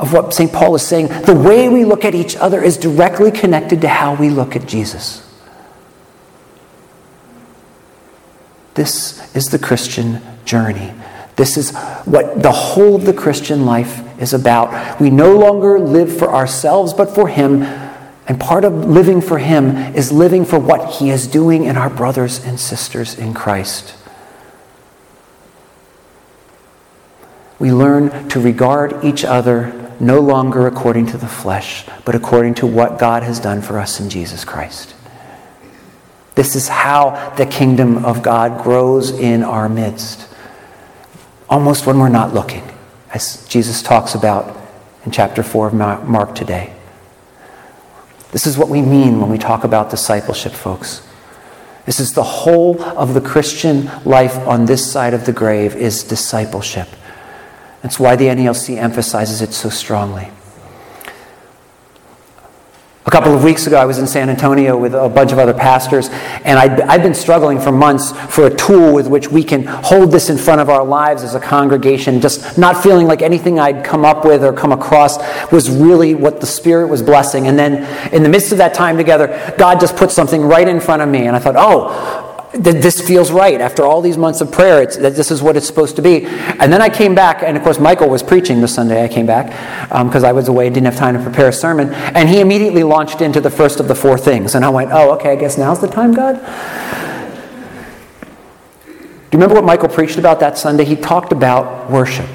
of 0.00 0.12
what 0.12 0.34
St. 0.34 0.52
Paul 0.52 0.74
is 0.74 0.82
saying? 0.82 1.06
The 1.26 1.32
way 1.32 1.68
we 1.68 1.84
look 1.84 2.04
at 2.04 2.12
each 2.12 2.34
other 2.34 2.60
is 2.60 2.76
directly 2.76 3.30
connected 3.30 3.82
to 3.82 3.88
how 3.88 4.16
we 4.16 4.30
look 4.30 4.56
at 4.56 4.66
Jesus. 4.66 5.24
This 8.74 9.32
is 9.36 9.50
the 9.50 9.60
Christian 9.60 10.20
journey. 10.44 10.92
This 11.38 11.56
is 11.56 11.74
what 12.04 12.42
the 12.42 12.52
whole 12.52 12.96
of 12.96 13.06
the 13.06 13.14
Christian 13.14 13.64
life 13.64 14.02
is 14.20 14.34
about. 14.34 15.00
We 15.00 15.08
no 15.08 15.38
longer 15.38 15.78
live 15.78 16.14
for 16.14 16.34
ourselves, 16.34 16.92
but 16.92 17.14
for 17.14 17.28
Him. 17.28 17.62
And 17.62 18.38
part 18.38 18.64
of 18.64 18.84
living 18.84 19.22
for 19.22 19.38
Him 19.38 19.76
is 19.94 20.12
living 20.12 20.44
for 20.44 20.58
what 20.58 20.96
He 20.96 21.08
is 21.08 21.26
doing 21.26 21.64
in 21.64 21.78
our 21.78 21.88
brothers 21.88 22.44
and 22.44 22.60
sisters 22.60 23.18
in 23.18 23.32
Christ. 23.32 23.94
we 27.58 27.72
learn 27.72 28.28
to 28.28 28.40
regard 28.40 29.04
each 29.04 29.24
other 29.24 29.74
no 30.00 30.20
longer 30.20 30.66
according 30.66 31.06
to 31.06 31.18
the 31.18 31.26
flesh, 31.26 31.84
but 32.04 32.14
according 32.14 32.54
to 32.54 32.66
what 32.66 32.98
God 32.98 33.22
has 33.24 33.40
done 33.40 33.62
for 33.62 33.78
us 33.78 33.98
in 33.98 34.10
Jesus 34.10 34.44
Christ. 34.44 34.94
This 36.36 36.54
is 36.54 36.68
how 36.68 37.34
the 37.36 37.46
kingdom 37.46 38.04
of 38.04 38.22
God 38.22 38.62
grows 38.62 39.10
in 39.10 39.42
our 39.42 39.68
midst, 39.68 40.27
almost 41.48 41.86
when 41.86 41.98
we're 41.98 42.08
not 42.08 42.34
looking, 42.34 42.62
as 43.12 43.46
Jesus 43.48 43.82
talks 43.82 44.14
about 44.14 44.56
in 45.04 45.10
chapter 45.10 45.42
4 45.42 45.68
of 45.68 45.74
Mark 45.74 46.34
today. 46.34 46.74
This 48.32 48.46
is 48.46 48.58
what 48.58 48.68
we 48.68 48.82
mean 48.82 49.20
when 49.20 49.30
we 49.30 49.38
talk 49.38 49.64
about 49.64 49.90
discipleship, 49.90 50.52
folks. 50.52 51.06
This 51.86 52.00
is 52.00 52.12
the 52.12 52.22
whole 52.22 52.82
of 52.82 53.14
the 53.14 53.20
Christian 53.22 53.90
life 54.04 54.36
on 54.46 54.66
this 54.66 54.84
side 54.90 55.14
of 55.14 55.24
the 55.24 55.32
grave 55.32 55.74
is 55.74 56.04
discipleship. 56.04 56.88
That's 57.82 57.98
why 57.98 58.16
the 58.16 58.26
NALC 58.26 58.76
emphasizes 58.76 59.40
it 59.40 59.54
so 59.54 59.70
strongly. 59.70 60.28
A 63.08 63.10
couple 63.10 63.34
of 63.34 63.42
weeks 63.42 63.66
ago, 63.66 63.78
I 63.78 63.86
was 63.86 63.96
in 63.96 64.06
San 64.06 64.28
Antonio 64.28 64.76
with 64.76 64.92
a 64.92 65.08
bunch 65.08 65.32
of 65.32 65.38
other 65.38 65.54
pastors, 65.54 66.10
and 66.44 66.58
i 66.58 66.92
have 66.92 67.02
been 67.02 67.14
struggling 67.14 67.58
for 67.58 67.72
months 67.72 68.12
for 68.12 68.48
a 68.48 68.54
tool 68.54 68.92
with 68.92 69.08
which 69.08 69.30
we 69.30 69.42
can 69.42 69.64
hold 69.64 70.12
this 70.12 70.28
in 70.28 70.36
front 70.36 70.60
of 70.60 70.68
our 70.68 70.84
lives 70.84 71.22
as 71.22 71.34
a 71.34 71.40
congregation, 71.40 72.20
just 72.20 72.58
not 72.58 72.82
feeling 72.82 73.06
like 73.06 73.22
anything 73.22 73.58
I'd 73.58 73.82
come 73.82 74.04
up 74.04 74.26
with 74.26 74.44
or 74.44 74.52
come 74.52 74.72
across 74.72 75.16
was 75.50 75.70
really 75.70 76.14
what 76.14 76.42
the 76.42 76.46
Spirit 76.46 76.88
was 76.88 77.02
blessing. 77.02 77.46
And 77.46 77.58
then, 77.58 78.12
in 78.12 78.22
the 78.22 78.28
midst 78.28 78.52
of 78.52 78.58
that 78.58 78.74
time 78.74 78.98
together, 78.98 79.54
God 79.56 79.80
just 79.80 79.96
put 79.96 80.10
something 80.10 80.42
right 80.42 80.68
in 80.68 80.78
front 80.78 81.00
of 81.00 81.08
me, 81.08 81.26
and 81.26 81.34
I 81.34 81.38
thought, 81.38 81.56
oh, 81.56 82.27
this 82.52 83.06
feels 83.06 83.30
right. 83.30 83.60
After 83.60 83.84
all 83.84 84.00
these 84.00 84.16
months 84.16 84.40
of 84.40 84.50
prayer 84.50 84.82
it's, 84.82 84.96
this 84.96 85.30
is 85.30 85.42
what 85.42 85.56
it's 85.56 85.66
supposed 85.66 85.96
to 85.96 86.02
be. 86.02 86.24
And 86.26 86.72
then 86.72 86.80
i 86.80 86.88
came 86.88 87.14
back 87.14 87.42
and 87.42 87.56
of 87.56 87.62
course 87.62 87.78
michael 87.78 88.08
was 88.08 88.22
preaching 88.22 88.60
the 88.60 88.68
sunday 88.68 89.04
i 89.04 89.08
came 89.08 89.26
back 89.26 89.46
because 90.04 90.24
um, 90.24 90.28
i 90.28 90.32
was 90.32 90.48
away 90.48 90.68
didn't 90.70 90.86
have 90.86 90.96
time 90.96 91.16
to 91.16 91.22
prepare 91.22 91.48
a 91.48 91.52
sermon. 91.52 91.92
And 91.92 92.28
he 92.28 92.40
immediately 92.40 92.82
launched 92.84 93.20
into 93.20 93.40
the 93.40 93.50
first 93.50 93.80
of 93.80 93.88
the 93.88 93.94
four 93.94 94.16
things. 94.16 94.54
And 94.54 94.64
i 94.64 94.68
went 94.68 94.90
oh 94.92 95.12
okay 95.14 95.32
i 95.32 95.36
guess 95.36 95.58
now's 95.58 95.80
the 95.80 95.88
time 95.88 96.14
god. 96.14 96.36
Do 98.94 99.36
you 99.36 99.42
remember 99.42 99.56
what 99.56 99.64
michael 99.64 99.88
preached 99.88 100.18
about 100.18 100.40
that 100.40 100.56
sunday? 100.56 100.84
He 100.84 100.96
talked 100.96 101.32
about 101.32 101.90
worship. 101.90 102.28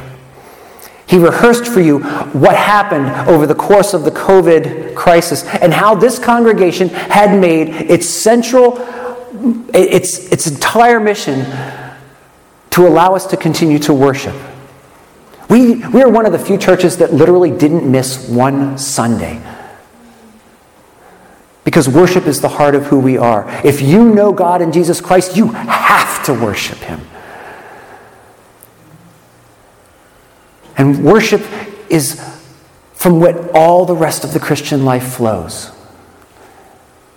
He 1.08 1.18
rehearsed 1.18 1.68
for 1.68 1.82
you 1.82 2.00
what 2.00 2.56
happened 2.56 3.08
over 3.30 3.46
the 3.46 3.56
course 3.56 3.94
of 3.94 4.04
the 4.04 4.12
COVID 4.12 4.96
crisis 4.96 5.44
and 5.46 5.74
how 5.74 5.94
this 5.94 6.18
congregation 6.18 6.90
had 6.90 7.40
made 7.40 7.70
its 7.70 8.08
central 8.08 8.78
its, 9.44 10.32
its 10.32 10.48
entire 10.48 11.00
mission 11.00 11.46
to 12.72 12.88
allow 12.88 13.16
us 13.16 13.28
to 13.28 13.38
continue 13.38 13.80
to 13.80 13.94
worship. 13.94 14.36
We, 15.50 15.76
we 15.88 16.02
are 16.02 16.10
one 16.10 16.26
of 16.26 16.32
the 16.32 16.40
few 16.40 16.58
churches 16.58 16.98
that 16.98 17.14
literally 17.14 17.52
didn't 17.52 17.90
miss 17.90 18.28
one 18.28 18.78
Sunday. 18.78 19.42
Because 21.64 21.88
worship 21.88 22.26
is 22.26 22.42
the 22.42 22.50
heart 22.50 22.76
of 22.76 22.88
who 22.88 23.00
we 23.00 23.18
are. 23.18 23.46
If 23.66 23.82
you 23.82 24.14
know 24.14 24.34
God 24.34 24.62
and 24.62 24.74
Jesus 24.74 25.00
Christ, 25.00 25.38
you 25.38 25.50
have 25.50 26.26
to 26.26 26.34
worship 26.34 26.80
Him. 26.80 27.02
And 30.78 31.04
worship 31.04 31.42
is 31.90 32.20
from 32.94 33.20
what 33.20 33.52
all 33.54 33.86
the 33.86 33.96
rest 33.96 34.24
of 34.24 34.34
the 34.34 34.40
Christian 34.40 34.86
life 34.86 35.14
flows. 35.14 35.72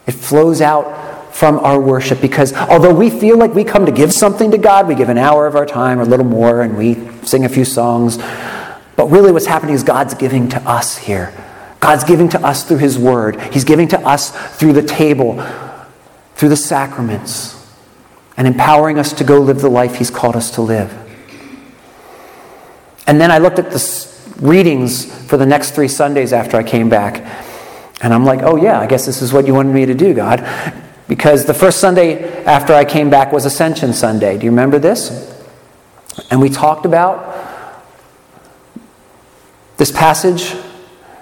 It 0.06 0.12
flows 0.12 0.60
out 0.60 1.05
from 1.36 1.58
our 1.58 1.78
worship 1.78 2.18
because 2.22 2.54
although 2.54 2.94
we 2.94 3.10
feel 3.10 3.36
like 3.36 3.52
we 3.54 3.62
come 3.62 3.84
to 3.84 3.92
give 3.92 4.10
something 4.10 4.50
to 4.52 4.56
God, 4.56 4.88
we 4.88 4.94
give 4.94 5.10
an 5.10 5.18
hour 5.18 5.46
of 5.46 5.54
our 5.54 5.66
time 5.66 5.98
or 5.98 6.02
a 6.02 6.06
little 6.06 6.24
more 6.24 6.62
and 6.62 6.78
we 6.78 6.94
sing 7.26 7.44
a 7.44 7.48
few 7.48 7.66
songs. 7.66 8.16
But 8.96 9.10
really, 9.10 9.32
what's 9.32 9.44
happening 9.44 9.74
is 9.74 9.82
God's 9.82 10.14
giving 10.14 10.48
to 10.48 10.62
us 10.62 10.96
here. 10.96 11.34
God's 11.78 12.04
giving 12.04 12.30
to 12.30 12.40
us 12.40 12.64
through 12.64 12.78
His 12.78 12.98
Word, 12.98 13.38
He's 13.52 13.64
giving 13.64 13.86
to 13.88 14.00
us 14.00 14.30
through 14.56 14.72
the 14.72 14.82
table, 14.82 15.46
through 16.36 16.48
the 16.48 16.56
sacraments, 16.56 17.70
and 18.38 18.46
empowering 18.46 18.98
us 18.98 19.12
to 19.12 19.22
go 19.22 19.38
live 19.38 19.60
the 19.60 19.68
life 19.68 19.96
He's 19.96 20.10
called 20.10 20.36
us 20.36 20.52
to 20.52 20.62
live. 20.62 20.90
And 23.06 23.20
then 23.20 23.30
I 23.30 23.36
looked 23.36 23.58
at 23.58 23.70
the 23.70 24.08
readings 24.40 25.04
for 25.26 25.36
the 25.36 25.44
next 25.44 25.72
three 25.72 25.88
Sundays 25.88 26.32
after 26.32 26.56
I 26.56 26.62
came 26.62 26.88
back. 26.88 27.22
And 28.00 28.14
I'm 28.14 28.24
like, 28.24 28.40
oh, 28.42 28.56
yeah, 28.56 28.80
I 28.80 28.86
guess 28.86 29.04
this 29.04 29.20
is 29.20 29.34
what 29.34 29.46
you 29.46 29.52
wanted 29.52 29.74
me 29.74 29.84
to 29.84 29.94
do, 29.94 30.14
God. 30.14 30.40
Because 31.08 31.44
the 31.44 31.54
first 31.54 31.78
Sunday 31.78 32.44
after 32.44 32.74
I 32.74 32.84
came 32.84 33.10
back 33.10 33.32
was 33.32 33.44
Ascension 33.44 33.92
Sunday. 33.92 34.38
Do 34.38 34.44
you 34.44 34.50
remember 34.50 34.78
this? 34.78 35.32
And 36.30 36.40
we 36.40 36.48
talked 36.48 36.84
about 36.84 37.34
this 39.76 39.92
passage 39.92 40.56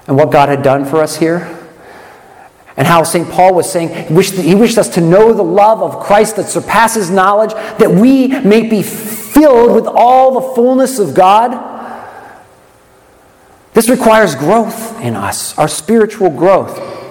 and 0.07 0.17
what 0.17 0.31
God 0.31 0.49
had 0.49 0.63
done 0.63 0.85
for 0.85 1.03
us 1.03 1.17
here. 1.17 1.61
And 2.77 2.87
how 2.87 3.05
St. 3.05 3.29
Paul 3.31 3.55
was 3.55 3.71
saying 3.71 4.09
he 4.09 4.15
wished, 4.15 4.35
he 4.35 4.55
wished 4.55 4.79
us 4.79 4.89
to 4.95 5.01
know 5.01 5.33
the 5.33 5.45
love 5.45 5.81
of 5.81 6.03
Christ 6.03 6.37
that 6.37 6.47
surpasses 6.47 7.09
knowledge, 7.09 7.53
that 7.53 7.91
we 7.91 8.29
may 8.29 8.69
be 8.69 8.83
filled 8.83 9.75
with 9.75 9.87
all 9.87 10.41
the 10.41 10.55
fullness 10.55 10.99
of 10.99 11.15
God. 11.15 11.73
This 13.75 13.89
requires 13.89 14.35
growth 14.35 15.01
in 15.01 15.15
us, 15.15 15.57
our 15.59 15.69
spiritual 15.69 16.31
growth. 16.31 17.04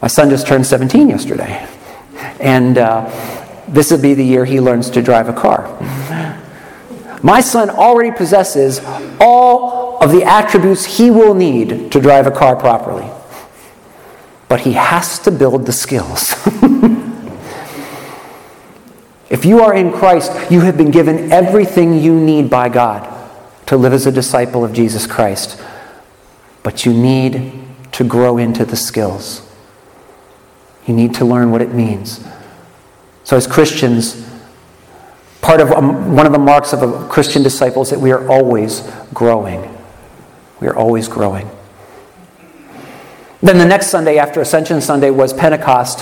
My 0.00 0.08
son 0.08 0.30
just 0.30 0.46
turned 0.46 0.66
17 0.66 1.08
yesterday. 1.08 1.66
And 2.40 2.78
uh, 2.78 3.10
this 3.68 3.90
will 3.90 4.00
be 4.00 4.14
the 4.14 4.24
year 4.24 4.44
he 4.44 4.60
learns 4.60 4.90
to 4.90 5.02
drive 5.02 5.28
a 5.28 5.32
car. 5.32 5.68
My 7.22 7.40
son 7.40 7.68
already 7.68 8.16
possesses 8.16 8.80
all 9.20 10.02
of 10.02 10.12
the 10.12 10.22
attributes 10.22 10.84
he 10.84 11.10
will 11.10 11.34
need 11.34 11.90
to 11.90 12.00
drive 12.00 12.26
a 12.26 12.30
car 12.30 12.54
properly. 12.54 13.10
But 14.48 14.60
he 14.60 14.72
has 14.72 15.18
to 15.20 15.30
build 15.30 15.66
the 15.66 15.72
skills. 15.72 16.32
if 19.28 19.44
you 19.44 19.60
are 19.60 19.74
in 19.74 19.92
Christ, 19.92 20.32
you 20.50 20.60
have 20.60 20.76
been 20.76 20.92
given 20.92 21.32
everything 21.32 21.98
you 21.98 22.14
need 22.14 22.48
by 22.48 22.68
God 22.68 23.14
to 23.66 23.76
live 23.76 23.92
as 23.92 24.06
a 24.06 24.12
disciple 24.12 24.64
of 24.64 24.72
Jesus 24.72 25.06
Christ. 25.06 25.60
But 26.62 26.86
you 26.86 26.94
need 26.94 27.52
to 27.92 28.04
grow 28.04 28.38
into 28.38 28.64
the 28.64 28.76
skills. 28.76 29.47
You 30.88 30.94
need 30.94 31.14
to 31.16 31.24
learn 31.26 31.52
what 31.52 31.60
it 31.60 31.72
means. 31.72 32.26
So, 33.22 33.36
as 33.36 33.46
Christians, 33.46 34.26
part 35.42 35.60
of 35.60 35.70
um, 35.70 36.16
one 36.16 36.24
of 36.24 36.32
the 36.32 36.38
marks 36.38 36.72
of 36.72 36.82
a 36.82 37.06
Christian 37.08 37.42
disciple 37.42 37.82
is 37.82 37.90
that 37.90 38.00
we 38.00 38.10
are 38.10 38.26
always 38.26 38.90
growing. 39.12 39.68
We 40.60 40.66
are 40.66 40.74
always 40.74 41.06
growing. 41.06 41.48
Then 43.42 43.58
the 43.58 43.66
next 43.66 43.88
Sunday 43.88 44.18
after 44.18 44.40
Ascension 44.40 44.80
Sunday 44.80 45.10
was 45.10 45.34
Pentecost. 45.34 46.00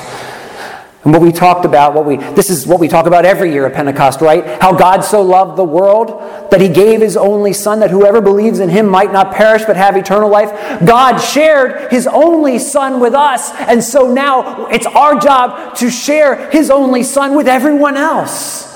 And 1.07 1.13
what 1.13 1.23
we 1.23 1.31
talked 1.31 1.65
about, 1.65 1.95
what 1.95 2.05
we 2.05 2.17
this 2.17 2.51
is 2.51 2.67
what 2.67 2.81
we 2.81 2.89
talk 2.89 3.07
about 3.07 3.25
every 3.25 3.53
year 3.53 3.65
at 3.65 3.75
Pentecost, 3.75 4.21
right? 4.21 4.61
How 4.61 4.73
God 4.73 5.03
so 5.03 5.23
loved 5.23 5.57
the 5.57 5.63
world 5.63 6.51
that 6.51 6.61
he 6.61 6.69
gave 6.69 7.01
his 7.01 7.17
only 7.17 7.53
son 7.53 7.79
that 7.79 7.93
whoever 7.93 8.21
believes 8.21 8.59
in 8.59 8.69
him 8.71 8.89
might 8.89 9.13
not 9.13 9.33
perish 9.33 9.65
but 9.65 9.77
have 9.77 9.97
eternal 9.97 10.29
life. 10.29 10.51
God 10.85 11.19
shared 11.19 11.93
his 11.93 12.09
only 12.09 12.59
son 12.59 12.99
with 12.99 13.15
us, 13.15 13.53
and 13.53 13.85
so 13.85 14.13
now 14.13 14.67
it's 14.67 14.87
our 14.87 15.17
job 15.17 15.77
to 15.77 15.93
share 15.93 16.51
his 16.51 16.71
only 16.71 17.05
son 17.05 17.37
with 17.37 17.47
everyone 17.47 17.97
else. 17.97 18.67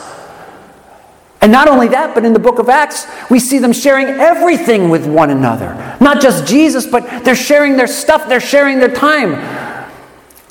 And 1.40 1.50
not 1.50 1.66
only 1.66 1.88
that, 1.88 2.14
but 2.14 2.24
in 2.24 2.32
the 2.32 2.38
book 2.38 2.60
of 2.60 2.68
Acts, 2.68 3.06
we 3.28 3.40
see 3.40 3.58
them 3.58 3.72
sharing 3.72 4.06
everything 4.06 4.88
with 4.88 5.04
one 5.04 5.30
another. 5.30 5.96
Not 6.00 6.20
just 6.20 6.46
Jesus, 6.46 6.86
but 6.86 7.24
they're 7.24 7.34
sharing 7.34 7.76
their 7.76 7.88
stuff, 7.88 8.28
they're 8.28 8.38
sharing 8.40 8.78
their 8.78 8.94
time. 8.94 9.32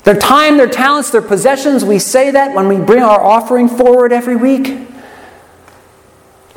Their 0.04 0.16
time, 0.16 0.56
their 0.56 0.68
talents, 0.68 1.10
their 1.10 1.22
possessions, 1.22 1.84
we 1.84 1.98
say 1.98 2.30
that 2.30 2.54
when 2.54 2.68
we 2.68 2.78
bring 2.78 3.02
our 3.02 3.22
offering 3.22 3.68
forward 3.68 4.12
every 4.12 4.36
week. 4.36 4.88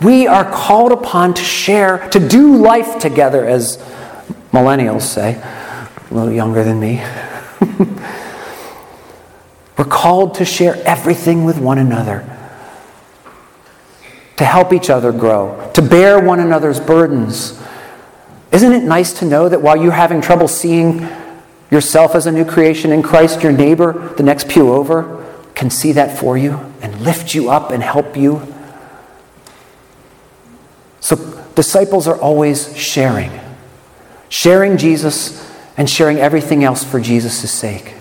We 0.01 0.27
are 0.27 0.49
called 0.49 0.91
upon 0.91 1.34
to 1.36 1.43
share, 1.43 2.10
to 2.10 2.19
do 2.19 2.56
life 2.58 2.99
together, 2.99 3.45
as 3.45 3.77
millennials 4.51 5.01
say, 5.03 5.36
a 5.36 5.89
little 6.13 6.32
younger 6.32 6.63
than 6.63 6.79
me. 6.79 7.03
We're 9.77 9.86
called 9.86 10.36
to 10.36 10.45
share 10.45 10.75
everything 10.86 11.45
with 11.45 11.58
one 11.58 11.79
another, 11.79 12.23
to 14.38 14.45
help 14.45 14.71
each 14.71 14.89
other 14.89 15.12
grow, 15.12 15.71
to 15.73 15.82
bear 15.82 16.19
one 16.21 16.39
another's 16.39 16.79
burdens. 16.79 17.60
Isn't 18.51 18.71
it 18.71 18.84
nice 18.84 19.13
to 19.19 19.25
know 19.25 19.49
that 19.49 19.62
while 19.62 19.75
you're 19.75 19.91
having 19.91 20.21
trouble 20.21 20.47
seeing 20.47 21.08
yourself 21.73 22.13
as 22.13 22.27
a 22.27 22.31
new 22.31 22.45
creation 22.45 22.91
in 22.91 23.01
Christ, 23.01 23.41
your 23.41 23.51
neighbor, 23.51 24.13
the 24.15 24.23
next 24.23 24.47
pew 24.47 24.71
over, 24.71 25.25
can 25.55 25.71
see 25.71 25.91
that 25.93 26.17
for 26.17 26.38
you 26.38 26.59
and 26.81 27.01
lift 27.01 27.33
you 27.33 27.49
up 27.49 27.71
and 27.71 27.81
help 27.81 28.15
you. 28.15 28.41
So, 30.99 31.15
disciples 31.55 32.07
are 32.07 32.17
always 32.17 32.77
sharing, 32.77 33.31
sharing 34.29 34.77
Jesus 34.77 35.51
and 35.75 35.89
sharing 35.89 36.17
everything 36.17 36.63
else 36.63 36.83
for 36.83 36.99
Jesus' 36.99 37.51
sake. 37.51 37.95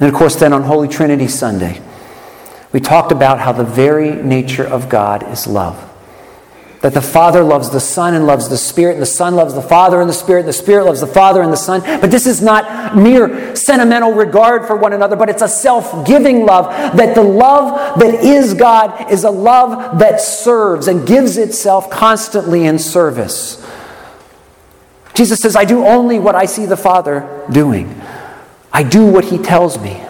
And 0.00 0.08
of 0.08 0.14
course, 0.14 0.36
then 0.36 0.54
on 0.54 0.62
Holy 0.62 0.88
Trinity 0.88 1.28
Sunday, 1.28 1.82
we 2.72 2.80
talked 2.80 3.12
about 3.12 3.40
how 3.40 3.52
the 3.52 3.64
very 3.64 4.10
nature 4.10 4.66
of 4.66 4.88
God 4.88 5.30
is 5.30 5.46
love. 5.46 5.87
That 6.80 6.94
the 6.94 7.02
Father 7.02 7.42
loves 7.42 7.70
the 7.70 7.80
Son 7.80 8.14
and 8.14 8.24
loves 8.24 8.48
the 8.48 8.56
Spirit, 8.56 8.92
and 8.92 9.02
the 9.02 9.06
Son 9.06 9.34
loves 9.34 9.52
the 9.52 9.62
Father 9.62 10.00
and 10.00 10.08
the 10.08 10.14
Spirit, 10.14 10.40
and 10.40 10.48
the 10.48 10.52
Spirit 10.52 10.84
loves 10.84 11.00
the 11.00 11.08
Father 11.08 11.42
and 11.42 11.52
the 11.52 11.56
Son. 11.56 11.80
But 11.80 12.12
this 12.12 12.24
is 12.24 12.40
not 12.40 12.96
mere 12.96 13.56
sentimental 13.56 14.12
regard 14.12 14.64
for 14.64 14.76
one 14.76 14.92
another, 14.92 15.16
but 15.16 15.28
it's 15.28 15.42
a 15.42 15.48
self 15.48 16.06
giving 16.06 16.46
love. 16.46 16.96
That 16.96 17.16
the 17.16 17.22
love 17.22 17.98
that 17.98 18.14
is 18.14 18.54
God 18.54 19.10
is 19.10 19.24
a 19.24 19.30
love 19.30 19.98
that 19.98 20.20
serves 20.20 20.86
and 20.86 21.04
gives 21.04 21.36
itself 21.36 21.90
constantly 21.90 22.66
in 22.66 22.78
service. 22.78 23.66
Jesus 25.14 25.40
says, 25.40 25.56
I 25.56 25.64
do 25.64 25.84
only 25.84 26.20
what 26.20 26.36
I 26.36 26.44
see 26.44 26.64
the 26.64 26.76
Father 26.76 27.44
doing, 27.50 28.00
I 28.72 28.84
do 28.84 29.04
what 29.04 29.24
He 29.24 29.38
tells 29.38 29.80
me. 29.80 30.00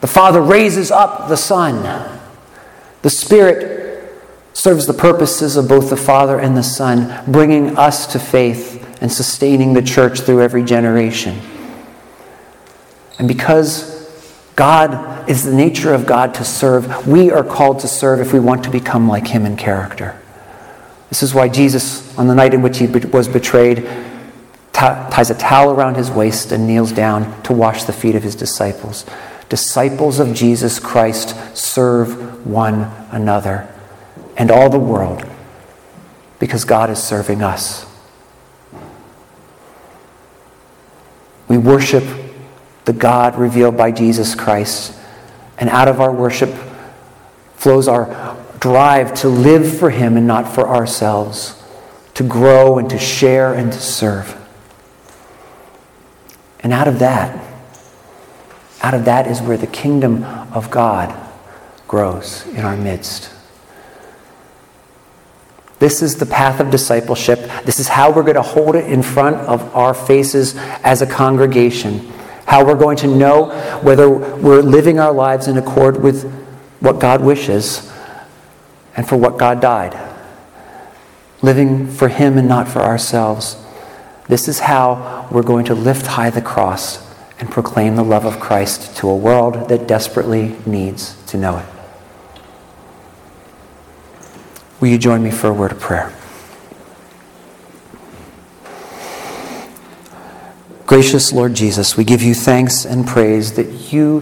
The 0.00 0.06
Father 0.06 0.40
raises 0.40 0.90
up 0.90 1.28
the 1.28 1.36
Son. 1.36 2.18
The 3.02 3.10
Spirit 3.10 3.79
serves 4.52 4.86
the 4.86 4.94
purposes 4.94 5.56
of 5.56 5.68
both 5.68 5.90
the 5.90 5.96
Father 5.96 6.38
and 6.38 6.56
the 6.56 6.62
Son, 6.62 7.24
bringing 7.30 7.76
us 7.76 8.06
to 8.12 8.18
faith 8.18 8.98
and 9.00 9.10
sustaining 9.10 9.72
the 9.72 9.82
church 9.82 10.20
through 10.20 10.42
every 10.42 10.62
generation. 10.62 11.40
And 13.18 13.28
because 13.28 13.98
God 14.56 15.28
is 15.28 15.44
the 15.44 15.54
nature 15.54 15.94
of 15.94 16.06
God 16.06 16.34
to 16.34 16.44
serve, 16.44 17.06
we 17.06 17.30
are 17.30 17.44
called 17.44 17.80
to 17.80 17.88
serve 17.88 18.20
if 18.20 18.32
we 18.32 18.40
want 18.40 18.64
to 18.64 18.70
become 18.70 19.08
like 19.08 19.28
Him 19.28 19.46
in 19.46 19.56
character. 19.56 20.20
This 21.08 21.22
is 21.22 21.34
why 21.34 21.48
Jesus, 21.48 22.16
on 22.18 22.26
the 22.26 22.34
night 22.34 22.54
in 22.54 22.62
which 22.62 22.78
He 22.78 22.86
was 22.86 23.28
betrayed, 23.28 23.88
ties 24.72 25.30
a 25.30 25.34
towel 25.34 25.72
around 25.72 25.96
his 25.96 26.10
waist 26.10 26.52
and 26.52 26.66
kneels 26.66 26.92
down 26.92 27.42
to 27.42 27.52
wash 27.52 27.84
the 27.84 27.92
feet 27.92 28.14
of 28.14 28.22
his 28.22 28.34
disciples. 28.34 29.04
Disciples 29.50 30.18
of 30.18 30.34
Jesus 30.34 30.78
Christ 30.78 31.36
serve 31.56 32.46
one 32.46 32.90
another 33.10 33.68
and 34.40 34.50
all 34.50 34.70
the 34.70 34.78
world 34.78 35.22
because 36.38 36.64
God 36.64 36.88
is 36.88 37.00
serving 37.00 37.42
us. 37.42 37.84
We 41.46 41.58
worship 41.58 42.04
the 42.86 42.94
God 42.94 43.36
revealed 43.36 43.76
by 43.76 43.92
Jesus 43.92 44.34
Christ, 44.34 44.98
and 45.58 45.68
out 45.68 45.88
of 45.88 46.00
our 46.00 46.10
worship 46.10 46.54
flows 47.56 47.86
our 47.86 48.34
drive 48.60 49.12
to 49.16 49.28
live 49.28 49.78
for 49.78 49.90
Him 49.90 50.16
and 50.16 50.26
not 50.26 50.48
for 50.48 50.66
ourselves, 50.66 51.62
to 52.14 52.22
grow 52.22 52.78
and 52.78 52.88
to 52.88 52.98
share 52.98 53.52
and 53.52 53.70
to 53.70 53.78
serve. 53.78 54.34
And 56.60 56.72
out 56.72 56.88
of 56.88 56.98
that, 57.00 57.44
out 58.80 58.94
of 58.94 59.04
that 59.04 59.26
is 59.26 59.42
where 59.42 59.58
the 59.58 59.66
kingdom 59.66 60.24
of 60.24 60.70
God 60.70 61.14
grows 61.86 62.46
in 62.46 62.64
our 62.64 62.78
midst. 62.78 63.34
This 65.80 66.02
is 66.02 66.16
the 66.16 66.26
path 66.26 66.60
of 66.60 66.70
discipleship. 66.70 67.40
This 67.64 67.80
is 67.80 67.88
how 67.88 68.12
we're 68.12 68.22
going 68.22 68.34
to 68.34 68.42
hold 68.42 68.76
it 68.76 68.84
in 68.84 69.02
front 69.02 69.36
of 69.36 69.74
our 69.74 69.94
faces 69.94 70.54
as 70.84 71.00
a 71.00 71.06
congregation. 71.06 72.00
How 72.44 72.66
we're 72.66 72.78
going 72.78 72.98
to 72.98 73.06
know 73.06 73.46
whether 73.80 74.08
we're 74.10 74.60
living 74.60 75.00
our 75.00 75.12
lives 75.12 75.48
in 75.48 75.56
accord 75.56 76.02
with 76.02 76.30
what 76.80 77.00
God 77.00 77.22
wishes 77.22 77.90
and 78.94 79.08
for 79.08 79.16
what 79.16 79.38
God 79.38 79.62
died. 79.62 79.98
Living 81.40 81.88
for 81.88 82.08
Him 82.08 82.36
and 82.36 82.46
not 82.46 82.68
for 82.68 82.80
ourselves. 82.80 83.56
This 84.28 84.48
is 84.48 84.60
how 84.60 85.28
we're 85.30 85.42
going 85.42 85.64
to 85.64 85.74
lift 85.74 86.06
high 86.06 86.28
the 86.28 86.42
cross 86.42 87.10
and 87.38 87.50
proclaim 87.50 87.96
the 87.96 88.04
love 88.04 88.26
of 88.26 88.38
Christ 88.38 88.98
to 88.98 89.08
a 89.08 89.16
world 89.16 89.70
that 89.70 89.88
desperately 89.88 90.56
needs 90.66 91.16
to 91.28 91.38
know 91.38 91.56
it. 91.56 91.79
Will 94.80 94.88
you 94.88 94.96
join 94.96 95.22
me 95.22 95.30
for 95.30 95.48
a 95.48 95.52
word 95.52 95.72
of 95.72 95.78
prayer? 95.78 96.10
Gracious 100.86 101.32
Lord 101.32 101.52
Jesus, 101.52 101.98
we 101.98 102.04
give 102.04 102.22
you 102.22 102.34
thanks 102.34 102.86
and 102.86 103.06
praise 103.06 103.52
that 103.52 103.92
you 103.92 104.20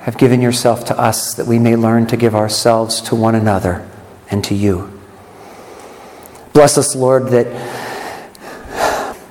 have 0.00 0.18
given 0.18 0.42
yourself 0.42 0.84
to 0.84 0.98
us 0.98 1.34
that 1.34 1.46
we 1.46 1.58
may 1.58 1.74
learn 1.74 2.06
to 2.08 2.18
give 2.18 2.34
ourselves 2.34 3.00
to 3.00 3.14
one 3.14 3.34
another 3.34 3.88
and 4.30 4.44
to 4.44 4.54
you. 4.54 4.92
Bless 6.52 6.76
us, 6.76 6.94
Lord, 6.94 7.28
that 7.28 7.46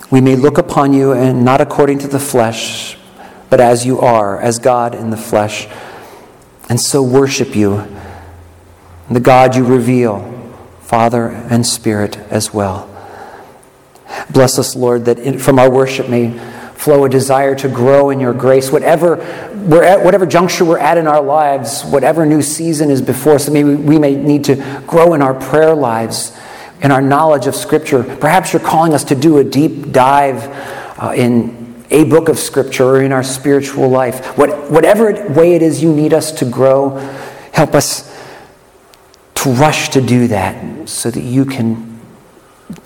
we 0.09 0.21
may 0.21 0.35
look 0.35 0.57
upon 0.57 0.91
you 0.91 1.11
and 1.11 1.45
not 1.45 1.61
according 1.61 1.99
to 1.99 2.07
the 2.07 2.19
flesh, 2.19 2.97
but 3.51 3.61
as 3.61 3.85
you 3.85 3.99
are, 3.99 4.41
as 4.41 4.57
God 4.57 4.95
in 4.95 5.11
the 5.11 5.17
flesh, 5.17 5.67
and 6.67 6.81
so 6.81 7.03
worship 7.03 7.55
you 7.55 7.87
the 9.09 9.19
God 9.19 9.55
you 9.55 9.65
reveal, 9.65 10.19
Father 10.81 11.27
and 11.27 11.65
Spirit 11.65 12.17
as 12.29 12.53
well. 12.53 12.87
Bless 14.29 14.59
us, 14.59 14.75
Lord, 14.75 15.05
that 15.05 15.39
from 15.39 15.59
our 15.59 15.69
worship 15.69 16.09
may 16.09 16.37
flow 16.75 17.03
a 17.03 17.09
desire 17.09 17.55
to 17.55 17.67
grow 17.67 18.09
in 18.09 18.19
your 18.19 18.33
grace. 18.33 18.71
Whatever, 18.71 19.17
we're 19.67 19.83
at, 19.83 20.03
whatever 20.03 20.25
juncture 20.25 20.63
we're 20.63 20.79
at 20.79 20.97
in 20.97 21.07
our 21.07 21.21
lives, 21.21 21.83
whatever 21.83 22.25
new 22.25 22.41
season 22.41 22.89
is 22.89 23.01
before 23.01 23.33
us, 23.33 23.49
maybe 23.49 23.75
we 23.75 23.99
may 23.99 24.15
need 24.15 24.45
to 24.45 24.55
grow 24.87 25.13
in 25.13 25.21
our 25.21 25.33
prayer 25.33 25.75
lives, 25.75 26.35
in 26.81 26.91
our 26.91 27.01
knowledge 27.01 27.47
of 27.47 27.55
Scripture. 27.55 28.03
Perhaps 28.03 28.53
you're 28.53 28.61
calling 28.61 28.93
us 28.93 29.03
to 29.05 29.15
do 29.15 29.39
a 29.39 29.43
deep 29.43 29.91
dive 29.91 30.47
uh, 30.97 31.13
in 31.15 31.83
a 31.91 32.05
book 32.05 32.29
of 32.29 32.39
Scripture 32.39 32.85
or 32.85 33.01
in 33.01 33.11
our 33.11 33.23
spiritual 33.23 33.89
life. 33.89 34.37
What, 34.37 34.71
whatever 34.71 35.11
way 35.33 35.55
it 35.55 35.61
is 35.61 35.83
you 35.83 35.93
need 35.93 36.13
us 36.13 36.31
to 36.33 36.45
grow, 36.45 36.91
help 37.51 37.75
us 37.75 38.08
to 39.39 39.51
rush 39.51 39.87
to 39.89 40.01
do 40.01 40.27
that 40.27 40.89
so 40.89 41.09
that 41.09 41.21
you 41.21 41.45
can 41.45 41.97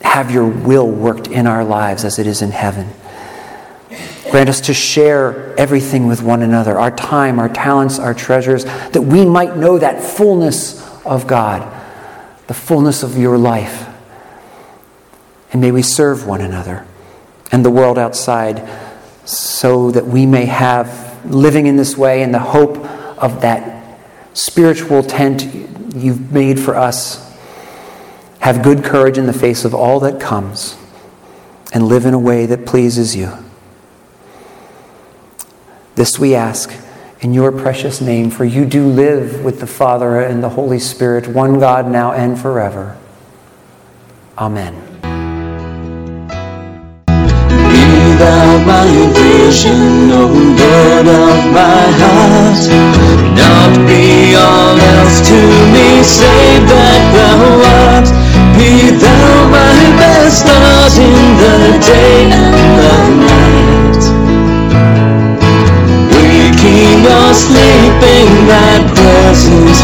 have 0.03 0.29
your 0.29 0.47
will 0.47 0.87
worked 0.87 1.27
in 1.27 1.47
our 1.47 1.63
lives 1.63 2.05
as 2.05 2.19
it 2.19 2.27
is 2.27 2.43
in 2.43 2.51
heaven. 2.51 2.87
Grant 4.29 4.49
us 4.49 4.61
to 4.61 4.73
share 4.73 5.55
everything 5.59 6.07
with 6.07 6.21
one 6.21 6.43
another 6.43 6.77
our 6.77 6.91
time, 6.91 7.39
our 7.39 7.49
talents, 7.49 7.97
our 7.97 8.13
treasures, 8.13 8.65
that 8.65 9.01
we 9.01 9.25
might 9.25 9.57
know 9.57 9.79
that 9.79 10.03
fullness 10.03 10.79
of 11.03 11.25
God, 11.25 11.61
the 12.45 12.53
fullness 12.53 13.01
of 13.01 13.17
your 13.17 13.37
life. 13.37 13.89
And 15.51 15.61
may 15.61 15.71
we 15.71 15.81
serve 15.81 16.27
one 16.27 16.41
another 16.41 16.85
and 17.51 17.65
the 17.65 17.71
world 17.71 17.97
outside 17.97 18.67
so 19.25 19.89
that 19.89 20.05
we 20.05 20.27
may 20.27 20.45
have, 20.45 21.25
living 21.25 21.65
in 21.65 21.77
this 21.77 21.97
way, 21.97 22.21
in 22.21 22.31
the 22.31 22.39
hope 22.39 22.77
of 23.17 23.41
that 23.41 23.99
spiritual 24.33 25.01
tent 25.01 25.72
you've 25.93 26.31
made 26.31 26.59
for 26.59 26.75
us, 26.75 27.31
have 28.39 28.63
good 28.63 28.83
courage 28.83 29.17
in 29.17 29.25
the 29.25 29.33
face 29.33 29.63
of 29.65 29.73
all 29.73 29.99
that 30.01 30.19
comes, 30.19 30.75
and 31.73 31.87
live 31.87 32.05
in 32.05 32.13
a 32.13 32.19
way 32.19 32.45
that 32.45 32.65
pleases 32.65 33.15
you. 33.15 33.31
This 35.95 36.19
we 36.19 36.35
ask 36.35 36.73
in 37.21 37.33
your 37.33 37.51
precious 37.51 38.01
name, 38.01 38.29
for 38.29 38.43
you 38.43 38.65
do 38.65 38.85
live 38.85 39.43
with 39.43 39.59
the 39.59 39.67
Father 39.67 40.19
and 40.19 40.43
the 40.43 40.49
Holy 40.49 40.79
Spirit, 40.79 41.27
one 41.27 41.59
God 41.59 41.89
now 41.89 42.11
and 42.11 42.39
forever. 42.39 42.97
Amen. 44.37 44.73
My 49.53 49.59
vision, 49.59 50.09
Lord 50.09 51.05
of 51.05 51.53
my 51.53 51.85
heart. 52.01 52.63
Not 53.37 53.71
be 53.85 54.33
all 54.33 54.73
else 54.73 55.21
to 55.29 55.39
me, 55.69 56.01
save 56.01 56.65
that 56.73 57.03
thou 57.13 57.61
art. 57.85 58.09
Be 58.57 58.97
thou 58.97 59.45
my 59.53 59.77
best 60.01 60.49
thought 60.49 60.97
in 60.97 61.37
the 61.37 61.57
day 61.85 62.33
and 62.33 62.73
the 62.81 62.97
night. 63.29 64.03
Waking 66.09 67.05
or 67.05 67.33
sleeping, 67.37 68.29
that 68.49 68.81
presence 68.97 69.81